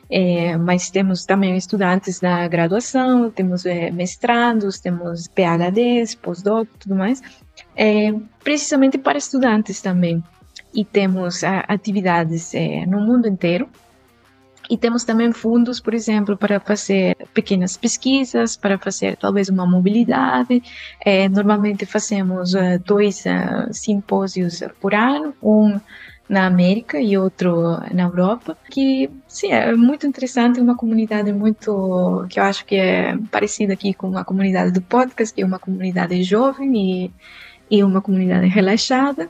é, 0.10 0.56
mas 0.58 0.92
temos 0.92 1.26
também 1.26 1.58
estudantes 1.58 2.20
da 2.20 2.48
graduação, 2.48 3.32
temos 3.32 3.66
é, 3.66 3.90
mestrados, 3.90 4.80
temos 4.80 5.28
PhDs, 5.28 6.14
pós-doc, 6.14 6.68
tudo 6.80 6.94
mais, 6.94 7.20
é, 7.76 8.14
precisamente 8.44 9.00
para 9.00 9.18
estudantes 9.18 9.82
também 9.82 10.24
e 10.72 10.86
temos 10.86 11.44
a, 11.44 11.62
atividades 11.62 12.54
é, 12.54 12.86
no 12.86 13.00
mundo 13.02 13.28
inteiro. 13.28 13.68
E 14.70 14.78
temos 14.78 15.04
também 15.04 15.32
fundos, 15.32 15.80
por 15.80 15.94
exemplo, 15.94 16.38
para 16.38 16.60
fazer 16.60 17.18
pequenas 17.34 17.76
pesquisas, 17.76 18.56
para 18.56 18.78
fazer 18.78 19.18
talvez 19.18 19.50
uma 19.50 19.66
mobilidade. 19.66 20.64
É, 21.04 21.28
normalmente 21.28 21.86
fazemos 21.86 22.54
uh, 22.54 22.80
dois 22.86 23.26
uh, 23.26 23.74
simpósios 23.74 24.64
por 24.80 24.94
ano, 24.94 25.34
um 25.44 25.80
na 26.30 26.48
América 26.48 27.00
e 27.00 27.18
outro 27.18 27.80
na 27.94 28.04
Europa, 28.04 28.58
que 28.70 29.10
sim, 29.28 29.52
é 29.52 29.76
muito 29.76 30.08
interessante, 30.08 30.60
uma 30.60 30.76
comunidade 30.76 31.32
muito 31.34 32.26
que 32.30 32.40
eu 32.40 32.44
acho 32.44 32.66
que 32.66 32.76
é 32.76 33.18
parecida 33.30 33.74
aqui 33.74 33.94
com 33.94 34.18
a 34.18 34.24
comunidade 34.24 34.72
do 34.72 34.82
podcast, 34.82 35.34
que 35.34 35.42
é 35.42 35.46
uma 35.46 35.60
comunidade 35.60 36.24
jovem 36.24 36.76
e, 36.76 37.12
e 37.70 37.84
uma 37.84 38.02
comunidade 38.02 38.48
relaxada 38.48 39.30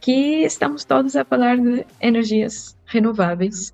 que 0.00 0.44
estamos 0.44 0.84
todos 0.84 1.16
a 1.16 1.24
falar 1.24 1.58
de 1.58 1.84
energias 2.00 2.76
renováveis. 2.86 3.72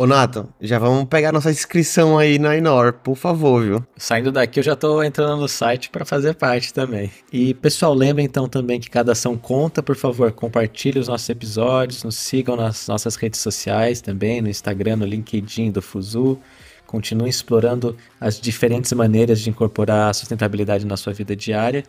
Ô 0.00 0.06
Nato, 0.06 0.48
já 0.60 0.78
vamos 0.78 1.06
pegar 1.06 1.32
nossa 1.32 1.50
inscrição 1.50 2.16
aí 2.16 2.38
na 2.38 2.56
Inor, 2.56 2.92
por 2.92 3.16
favor, 3.16 3.64
viu? 3.64 3.86
Saindo 3.96 4.30
daqui 4.30 4.60
eu 4.60 4.62
já 4.62 4.76
tô 4.76 5.02
entrando 5.02 5.40
no 5.40 5.48
site 5.48 5.90
para 5.90 6.04
fazer 6.04 6.36
parte 6.36 6.72
também. 6.72 7.10
E 7.32 7.52
pessoal, 7.52 7.92
lembrem 7.94 8.24
então 8.24 8.48
também 8.48 8.78
que 8.78 8.88
cada 8.88 9.10
ação 9.10 9.36
conta, 9.36 9.82
por 9.82 9.96
favor, 9.96 10.30
compartilhe 10.30 11.00
os 11.00 11.08
nossos 11.08 11.28
episódios, 11.28 12.04
nos 12.04 12.14
sigam 12.14 12.54
nas 12.54 12.86
nossas 12.86 13.16
redes 13.16 13.40
sociais 13.40 14.00
também, 14.00 14.40
no 14.40 14.48
Instagram, 14.48 14.98
no 14.98 15.04
LinkedIn 15.04 15.72
do 15.72 15.82
Fuzu. 15.82 16.38
Continuem 16.86 17.28
explorando 17.28 17.96
as 18.20 18.40
diferentes 18.40 18.92
maneiras 18.92 19.40
de 19.40 19.50
incorporar 19.50 20.10
a 20.10 20.14
sustentabilidade 20.14 20.86
na 20.86 20.96
sua 20.96 21.12
vida 21.12 21.34
diária. 21.34 21.82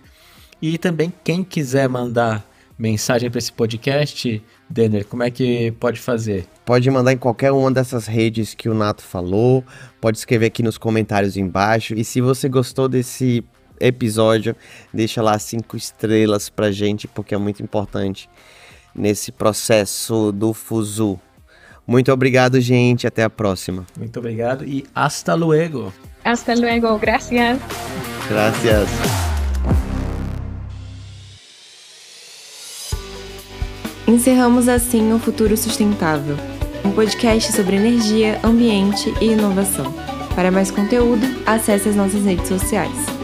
E 0.59 0.79
também 0.79 1.13
quem 1.23 1.43
quiser 1.43 1.87
mandar 1.87 2.48
mensagem 2.79 3.29
para 3.29 3.37
esse 3.37 3.51
podcast, 3.51 4.41
Denner, 4.69 5.05
como 5.05 5.21
é 5.21 5.29
que 5.29 5.71
pode 5.73 5.99
fazer? 5.99 6.47
Pode 6.65 6.89
mandar 6.89 7.11
em 7.11 7.17
qualquer 7.17 7.51
uma 7.51 7.69
dessas 7.69 8.07
redes 8.07 8.55
que 8.55 8.69
o 8.69 8.73
Nato 8.73 9.03
falou, 9.03 9.63
pode 9.99 10.17
escrever 10.17 10.45
aqui 10.45 10.63
nos 10.63 10.77
comentários 10.77 11.35
embaixo. 11.35 11.93
E 11.93 12.05
se 12.05 12.21
você 12.21 12.47
gostou 12.47 12.87
desse 12.87 13.43
episódio, 13.81 14.55
deixa 14.93 15.21
lá 15.21 15.37
cinco 15.37 15.75
estrelas 15.75 16.49
pra 16.49 16.71
gente, 16.71 17.07
porque 17.07 17.35
é 17.35 17.37
muito 17.37 17.61
importante 17.61 18.29
nesse 18.95 19.31
processo 19.31 20.31
do 20.31 20.53
Fuzu. 20.53 21.19
Muito 21.85 22.11
obrigado, 22.13 22.61
gente. 22.61 23.07
Até 23.07 23.23
a 23.23 23.29
próxima. 23.29 23.85
Muito 23.97 24.19
obrigado 24.19 24.63
e 24.63 24.85
hasta 24.93 25.33
luego. 25.33 25.91
Hasta 26.23 26.53
luego. 26.53 26.97
Gracias. 26.99 27.59
Gracias. 28.29 29.28
Encerramos 34.09 34.67
assim 34.67 35.13
o 35.13 35.19
Futuro 35.19 35.55
Sustentável, 35.55 36.35
um 36.83 36.89
podcast 36.89 37.53
sobre 37.53 37.75
energia, 37.75 38.39
ambiente 38.43 39.13
e 39.21 39.25
inovação. 39.25 39.93
Para 40.33 40.49
mais 40.49 40.71
conteúdo, 40.71 41.21
acesse 41.45 41.89
as 41.89 41.95
nossas 41.95 42.25
redes 42.25 42.47
sociais. 42.47 43.18